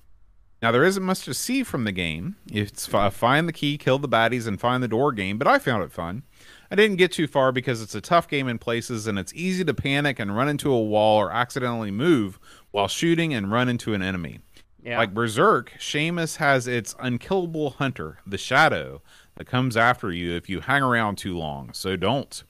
Now, 0.62 0.72
there 0.72 0.84
isn't 0.84 1.04
much 1.04 1.24
to 1.24 1.34
see 1.34 1.64
from 1.64 1.86
the 1.86 1.92
game. 1.94 2.36
It's 2.52 2.88
a 2.92 3.10
find 3.12 3.48
the 3.48 3.54
key, 3.54 3.78
kill 3.78 3.98
the 3.98 4.10
baddies, 4.10 4.46
and 4.46 4.60
find 4.60 4.84
the 4.84 4.90
door 4.90 5.14
game, 5.14 5.38
but 5.38 5.48
I 5.48 5.58
found 5.58 5.84
it 5.84 5.92
fun. 5.92 6.24
I 6.70 6.76
didn't 6.76 6.98
get 6.98 7.14
too 7.14 7.28
far 7.28 7.52
because 7.52 7.82
it's 7.82 7.96
a 7.96 8.02
tough 8.02 8.28
game 8.28 8.48
in 8.48 8.60
places 8.60 9.08
and 9.08 9.18
it's 9.18 9.34
easy 9.34 9.64
to 9.64 9.74
panic 9.74 10.20
and 10.20 10.36
run 10.36 10.50
into 10.50 10.72
a 10.72 10.84
wall 10.84 11.18
or 11.18 11.32
accidentally 11.32 11.92
move 11.92 12.40
while 12.72 12.90
shooting 12.90 13.34
and 13.34 13.52
run 13.52 13.70
into 13.70 13.94
an 13.94 14.02
enemy. 14.02 14.40
Yeah. 14.84 14.98
Like 14.98 15.14
Berserk, 15.14 15.74
Shamus 15.80 16.38
has 16.38 16.68
its 16.68 16.94
unkillable 17.00 17.72
hunter, 17.72 18.20
the 18.28 18.38
Shadow, 18.38 19.02
that 19.36 19.46
comes 19.46 19.78
after 19.78 20.12
you 20.12 20.36
if 20.36 20.50
you 20.50 20.60
hang 20.60 20.84
around 20.84 21.18
too 21.18 21.38
long, 21.38 21.72
so 21.74 21.96
don't. 21.96 22.44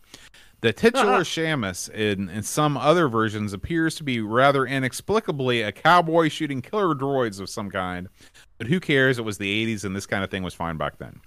The 0.61 0.73
titular 0.73 1.13
uh-huh. 1.13 1.23
Shamus 1.23 1.89
in, 1.89 2.29
in 2.29 2.43
some 2.43 2.75
other 2.75 3.07
versions 3.07 3.53
appears 3.53 3.95
to 3.95 4.03
be 4.03 4.19
rather 4.19 4.65
inexplicably 4.65 5.61
a 5.61 5.71
cowboy 5.71 6.27
shooting 6.27 6.61
killer 6.61 6.93
droids 6.93 7.39
of 7.39 7.49
some 7.49 7.71
kind, 7.71 8.09
but 8.57 8.67
who 8.67 8.79
cares? 8.79 9.17
It 9.17 9.25
was 9.25 9.37
the 9.37 9.65
80s 9.65 9.85
and 9.85 9.95
this 9.95 10.05
kind 10.05 10.23
of 10.23 10.29
thing 10.29 10.43
was 10.43 10.53
fine 10.53 10.75
back 10.75 10.97
then. 10.97 11.21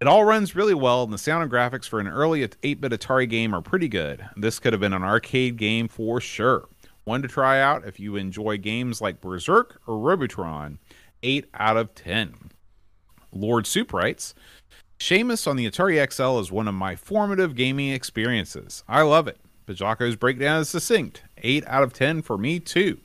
It 0.00 0.06
all 0.06 0.24
runs 0.24 0.56
really 0.56 0.72
well, 0.72 1.02
and 1.02 1.12
the 1.12 1.18
sound 1.18 1.42
and 1.42 1.52
graphics 1.52 1.86
for 1.86 2.00
an 2.00 2.08
early 2.08 2.48
8 2.62 2.80
bit 2.80 2.92
Atari 2.92 3.28
game 3.28 3.54
are 3.54 3.60
pretty 3.60 3.88
good. 3.88 4.24
This 4.34 4.58
could 4.58 4.72
have 4.72 4.80
been 4.80 4.94
an 4.94 5.02
arcade 5.02 5.56
game 5.58 5.88
for 5.88 6.20
sure. 6.20 6.68
One 7.04 7.20
to 7.22 7.28
try 7.28 7.60
out 7.60 7.86
if 7.86 8.00
you 8.00 8.16
enjoy 8.16 8.56
games 8.56 9.00
like 9.00 9.20
Berserk 9.20 9.80
or 9.86 9.98
Robotron. 9.98 10.78
8 11.22 11.46
out 11.52 11.76
of 11.76 11.94
10. 11.94 12.34
Lord 13.32 13.66
Soup 13.66 13.92
writes 13.92 14.34
Shamus 15.00 15.48
on 15.48 15.56
the 15.56 15.68
Atari 15.68 16.12
XL 16.12 16.38
is 16.40 16.52
one 16.52 16.68
of 16.68 16.74
my 16.74 16.94
formative 16.94 17.56
gaming 17.56 17.90
experiences. 17.90 18.84
I 18.86 19.00
love 19.00 19.26
it. 19.28 19.38
Bajako's 19.66 20.14
breakdown 20.14 20.60
is 20.60 20.68
succinct. 20.68 21.22
8 21.38 21.64
out 21.66 21.82
of 21.82 21.94
10 21.94 22.20
for 22.20 22.36
me, 22.36 22.60
too. 22.60 22.98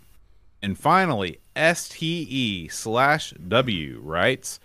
And 0.62 0.78
finally, 0.78 1.40
STE 1.56 2.70
slash 2.70 3.34
W 3.48 4.02
writes 4.04 4.60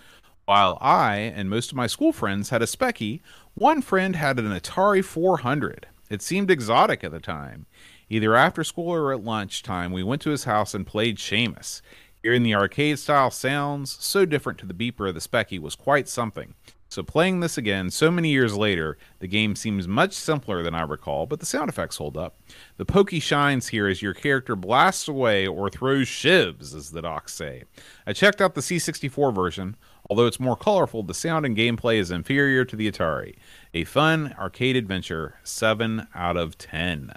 While 0.46 0.76
I 0.80 1.18
and 1.18 1.48
most 1.48 1.70
of 1.70 1.76
my 1.76 1.86
school 1.86 2.12
friends 2.12 2.50
had 2.50 2.62
a 2.62 2.66
Speccy, 2.66 3.20
one 3.54 3.80
friend 3.80 4.16
had 4.16 4.40
an 4.40 4.46
Atari 4.46 5.04
400. 5.04 5.86
It 6.10 6.22
seemed 6.22 6.50
exotic 6.50 7.04
at 7.04 7.12
the 7.12 7.20
time. 7.20 7.66
Either 8.08 8.34
after 8.34 8.64
school 8.64 8.92
or 8.92 9.12
at 9.12 9.22
lunchtime, 9.22 9.92
we 9.92 10.02
went 10.02 10.20
to 10.22 10.30
his 10.30 10.44
house 10.44 10.74
and 10.74 10.84
played 10.84 11.16
Shamus. 11.16 11.80
Hearing 12.24 12.42
the 12.42 12.56
arcade 12.56 12.98
style 12.98 13.30
sounds, 13.30 13.96
so 14.00 14.24
different 14.24 14.58
to 14.58 14.66
the 14.66 14.74
beeper 14.74 15.08
of 15.08 15.14
the 15.14 15.20
Speccy, 15.20 15.60
was 15.60 15.76
quite 15.76 16.08
something. 16.08 16.54
So, 16.90 17.05
playing 17.05 17.38
this 17.38 17.57
again 17.57 17.90
so 17.90 18.11
many 18.11 18.31
years 18.31 18.57
later, 18.57 18.98
the 19.20 19.29
game 19.29 19.55
seems 19.55 19.87
much 19.87 20.12
simpler 20.12 20.64
than 20.64 20.74
I 20.74 20.83
recall, 20.83 21.24
but 21.24 21.38
the 21.38 21.46
sound 21.46 21.68
effects 21.68 21.98
hold 21.98 22.16
up. 22.16 22.40
The 22.79 22.85
pokey 22.85 23.20
shines 23.20 23.68
here 23.68 23.87
as 23.87 24.03
your 24.03 24.12
character 24.12 24.57
blasts 24.57 25.07
away 25.07 25.46
or 25.46 25.70
throws 25.70 26.09
shivs, 26.09 26.74
as 26.74 26.90
the 26.90 27.03
docs 27.03 27.33
say. 27.33 27.62
I 28.09 28.12
checked 28.12 28.40
out 28.40 28.57
the 28.57 28.61
C64 28.61 29.33
version. 29.33 29.76
Although 30.09 30.26
it's 30.26 30.40
more 30.40 30.57
colorful, 30.57 31.05
the 31.05 31.14
sound 31.14 31.46
and 31.46 31.57
gameplay 31.57 31.98
is 31.98 32.11
inferior 32.11 32.64
to 32.64 32.74
the 32.74 32.90
Atari. 32.90 33.37
A 33.72 33.85
fun 33.85 34.35
arcade 34.37 34.74
adventure, 34.74 35.37
7 35.44 36.09
out 36.12 36.37
of 36.37 36.59
10. 36.59 37.12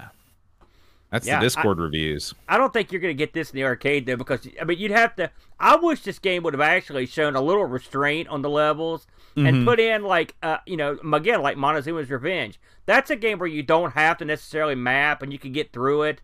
That's 1.14 1.28
Yeah, 1.28 1.38
the 1.38 1.46
Discord 1.46 1.78
reviews. 1.78 2.34
I 2.50 2.58
don't 2.58 2.74
think 2.74 2.92
you're 2.92 3.00
going 3.00 3.16
to 3.16 3.18
get 3.18 3.34
this 3.34 3.52
in 3.52 3.56
the 3.56 3.66
arcade 3.66 4.08
though, 4.08 4.16
because 4.16 4.48
I 4.60 4.64
mean, 4.64 4.80
you'd 4.80 4.90
have 4.90 5.16
to. 5.18 5.30
I 5.60 5.76
wish 5.76 6.02
this 6.02 6.18
game 6.18 6.42
would 6.42 6.56
have 6.56 6.62
actually 6.62 7.06
shown 7.06 7.36
a 7.36 7.42
little 7.42 7.66
restraint 7.66 8.30
on 8.30 8.42
the 8.42 8.50
levels 8.50 9.06
and 9.36 9.64
put 9.64 9.80
in 9.80 10.04
like, 10.04 10.34
uh, 10.42 10.58
you 10.66 10.76
know, 10.76 10.98
again 11.14 11.44
like 11.44 11.56
Montezuma's 11.56 12.10
Revenge. 12.10 12.60
That's 12.88 13.12
a 13.12 13.16
game 13.16 13.38
where 13.38 13.48
you 13.48 13.62
don't 13.62 13.92
have 13.92 14.18
to 14.18 14.26
necessarily 14.26 14.74
map 14.74 15.22
and 15.22 15.32
you 15.32 15.38
can 15.38 15.52
get 15.52 15.72
through 15.72 16.02
it. 16.02 16.22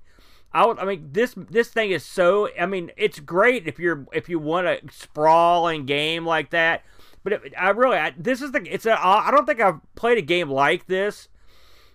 I, 0.52 0.66
would, 0.66 0.80
I 0.80 0.86
mean, 0.86 1.10
this 1.12 1.36
this 1.38 1.70
thing 1.70 1.92
is 1.92 2.04
so. 2.04 2.50
I 2.60 2.66
mean, 2.66 2.90
it's 2.98 3.20
great 3.20 3.68
if 3.68 3.78
you're 3.78 4.08
if 4.12 4.28
you 4.28 4.40
want 4.40 4.66
a 4.66 4.80
sprawling 4.90 5.86
game 5.86 6.26
like 6.26 6.50
that. 6.50 6.84
But 7.24 7.34
it, 7.34 7.54
I 7.56 7.70
really, 7.70 7.98
I, 7.98 8.16
this 8.18 8.42
is 8.42 8.54
the. 8.54 8.64
It's 8.66 8.88
a. 8.88 9.00
I 9.00 9.30
don't 9.30 9.46
think 9.46 9.62
I've 9.62 9.82
played 9.94 10.18
a 10.18 10.24
game 10.24 10.50
like 10.50 10.88
this 10.88 11.28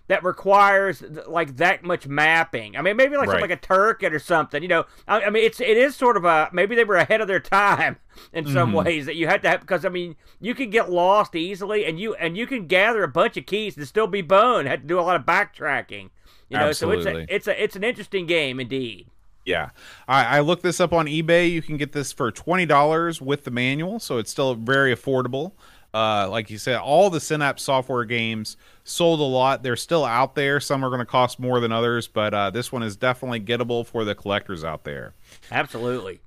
that 0.07 0.23
requires 0.23 1.01
like 1.27 1.57
that 1.57 1.83
much 1.83 2.07
mapping. 2.07 2.77
I 2.77 2.81
mean, 2.81 2.95
maybe 2.95 3.17
like 3.17 3.27
Right. 3.27 3.35
something 3.35 3.49
like 3.49 3.57
a 3.59 3.61
Turket 3.61 4.13
or 4.13 4.19
something. 4.19 4.61
You 4.61 4.69
know, 4.69 4.85
I, 5.07 5.21
I 5.23 5.29
mean, 5.29 5.43
it's 5.43 5.59
it 5.59 5.77
is 5.77 5.95
sort 5.95 6.15
of 6.17 6.25
a 6.25 6.49
maybe 6.53 6.75
they 6.75 6.83
were 6.83 6.95
ahead 6.95 7.21
of 7.21 7.27
their 7.27 7.39
time 7.39 7.97
in 8.33 8.45
some 8.45 8.69
Mm-hmm. 8.69 8.85
ways 8.85 9.05
that 9.07 9.15
you 9.15 9.27
had 9.27 9.41
to 9.43 9.49
have 9.49 9.61
because 9.61 9.83
I 9.85 9.89
mean 9.89 10.15
you 10.39 10.53
can 10.55 10.69
get 10.69 10.91
lost 10.91 11.35
easily 11.35 11.85
and 11.85 11.99
you 11.99 12.13
and 12.15 12.37
you 12.37 12.45
can 12.47 12.67
gather 12.67 13.03
a 13.03 13.07
bunch 13.07 13.35
of 13.37 13.45
keys 13.45 13.77
and 13.77 13.87
still 13.87 14.07
be 14.07 14.21
boned. 14.21 14.67
Had 14.67 14.81
to 14.81 14.87
do 14.87 14.99
a 14.99 15.01
lot 15.01 15.15
of 15.15 15.23
backtracking. 15.23 16.09
You 16.49 16.57
know, 16.59 16.71
so 16.71 16.91
it's 16.91 17.05
a 17.07 17.25
it's 17.33 17.47
a 17.47 17.63
it's 17.63 17.75
an 17.75 17.83
interesting 17.83 18.27
game 18.27 18.59
indeed. 18.59 19.07
Yeah, 19.45 19.69
I, 20.07 20.37
I 20.37 20.39
looked 20.39 20.63
this 20.63 20.79
up 20.79 20.91
on 20.91 21.05
eBay. 21.05 21.51
You 21.51 21.61
can 21.61 21.77
get 21.77 21.91
this 21.91 22.11
for 22.11 22.31
twenty 22.31 22.65
dollars 22.65 23.21
with 23.21 23.43
the 23.43 23.51
manual, 23.51 23.99
so 23.99 24.17
it's 24.17 24.31
still 24.31 24.55
very 24.55 24.95
affordable. 24.95 25.51
Uh, 25.95 26.27
like 26.29 26.49
you 26.49 26.57
said, 26.57 26.75
all 26.75 27.09
the 27.09 27.21
Synapse 27.21 27.63
software 27.63 28.03
games 28.03 28.57
sold 28.83 29.21
a 29.21 29.23
lot. 29.23 29.63
They're 29.63 29.77
still 29.77 30.03
out 30.03 30.35
there. 30.35 30.59
Some 30.59 30.83
are 30.83 30.89
going 30.89 30.99
to 30.99 31.05
cost 31.05 31.39
more 31.39 31.61
than 31.61 31.71
others, 31.71 32.05
but 32.05 32.33
uh, 32.33 32.49
this 32.49 32.69
one 32.69 32.83
is 32.83 32.97
definitely 32.97 33.39
gettable 33.39 33.85
for 33.85 34.03
the 34.03 34.13
collectors 34.13 34.65
out 34.65 34.83
there. 34.83 35.13
Absolutely. 35.49 36.19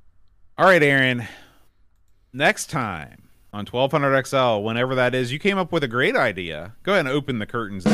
All 0.56 0.64
right, 0.64 0.82
Aaron. 0.82 1.28
Next 2.32 2.70
time 2.70 3.28
on 3.52 3.66
1200 3.66 4.26
XL, 4.26 4.64
whenever 4.64 4.94
that 4.94 5.14
is, 5.14 5.30
you 5.30 5.38
came 5.38 5.58
up 5.58 5.70
with 5.70 5.84
a 5.84 5.88
great 5.88 6.16
idea. 6.16 6.72
Go 6.82 6.92
ahead 6.92 7.04
and 7.04 7.14
open 7.14 7.38
the 7.38 7.44
curtains 7.44 7.84
there. 7.84 7.92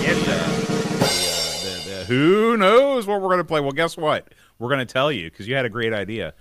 Yes, 0.00 0.16
sir. 0.24 1.66
the, 1.66 1.90
the, 1.90 2.04
who 2.04 2.56
knows 2.56 3.04
what 3.04 3.20
we're 3.20 3.30
going 3.30 3.38
to 3.38 3.44
play? 3.44 3.58
Well, 3.58 3.72
guess 3.72 3.96
what? 3.96 4.32
We're 4.60 4.68
going 4.68 4.86
to 4.86 4.92
tell 4.92 5.10
you 5.10 5.28
because 5.28 5.48
you 5.48 5.56
had 5.56 5.64
a 5.64 5.70
great 5.70 5.92
idea. 5.92 6.34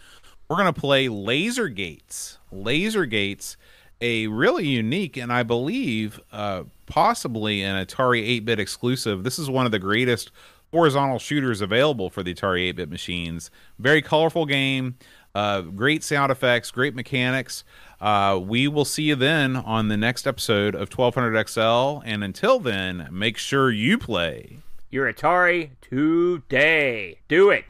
We're 0.48 0.58
going 0.58 0.74
to 0.74 0.80
play 0.80 1.08
Laser 1.08 1.70
Gates. 1.70 2.38
Laser 2.52 3.06
Gates, 3.06 3.56
a 4.02 4.28
really 4.28 4.68
unique 4.68 5.16
and 5.16 5.32
I 5.32 5.44
believe 5.44 6.20
uh, 6.32 6.64
possibly 6.86 7.62
an 7.62 7.86
Atari 7.86 8.22
8 8.22 8.46
bit 8.46 8.60
exclusive. 8.60 9.24
This 9.24 9.40
is 9.40 9.50
one 9.50 9.66
of 9.66 9.72
the 9.72 9.80
greatest 9.80 10.32
horizontal 10.72 11.20
shooters 11.20 11.62
available 11.62 12.10
for 12.10 12.24
the 12.24 12.34
Atari 12.34 12.70
8 12.70 12.72
bit 12.78 12.90
machines. 12.90 13.52
Very 13.80 14.02
colorful 14.02 14.46
game. 14.46 14.96
Uh, 15.34 15.62
great 15.62 16.04
sound 16.04 16.32
effects, 16.32 16.72
great 16.72 16.96
mechanics. 16.96 17.64
Uh, 18.02 18.40
we 18.42 18.68
will 18.68 18.86
see 18.86 19.04
you 19.04 19.16
then 19.16 19.56
on 19.56 19.88
the 19.88 19.98
next 19.98 20.28
episode 20.28 20.76
of 20.76 20.92
1200 20.92 21.48
XL. 21.48 22.02
And 22.04 22.24
until 22.24 22.60
then, 22.60 23.08
make 23.12 23.38
sure 23.38 23.72
you 23.72 23.98
play. 23.98 24.58
Your 24.90 25.12
Atari 25.12 25.70
today. 25.82 27.20
Do 27.30 27.50
it. 27.50 27.64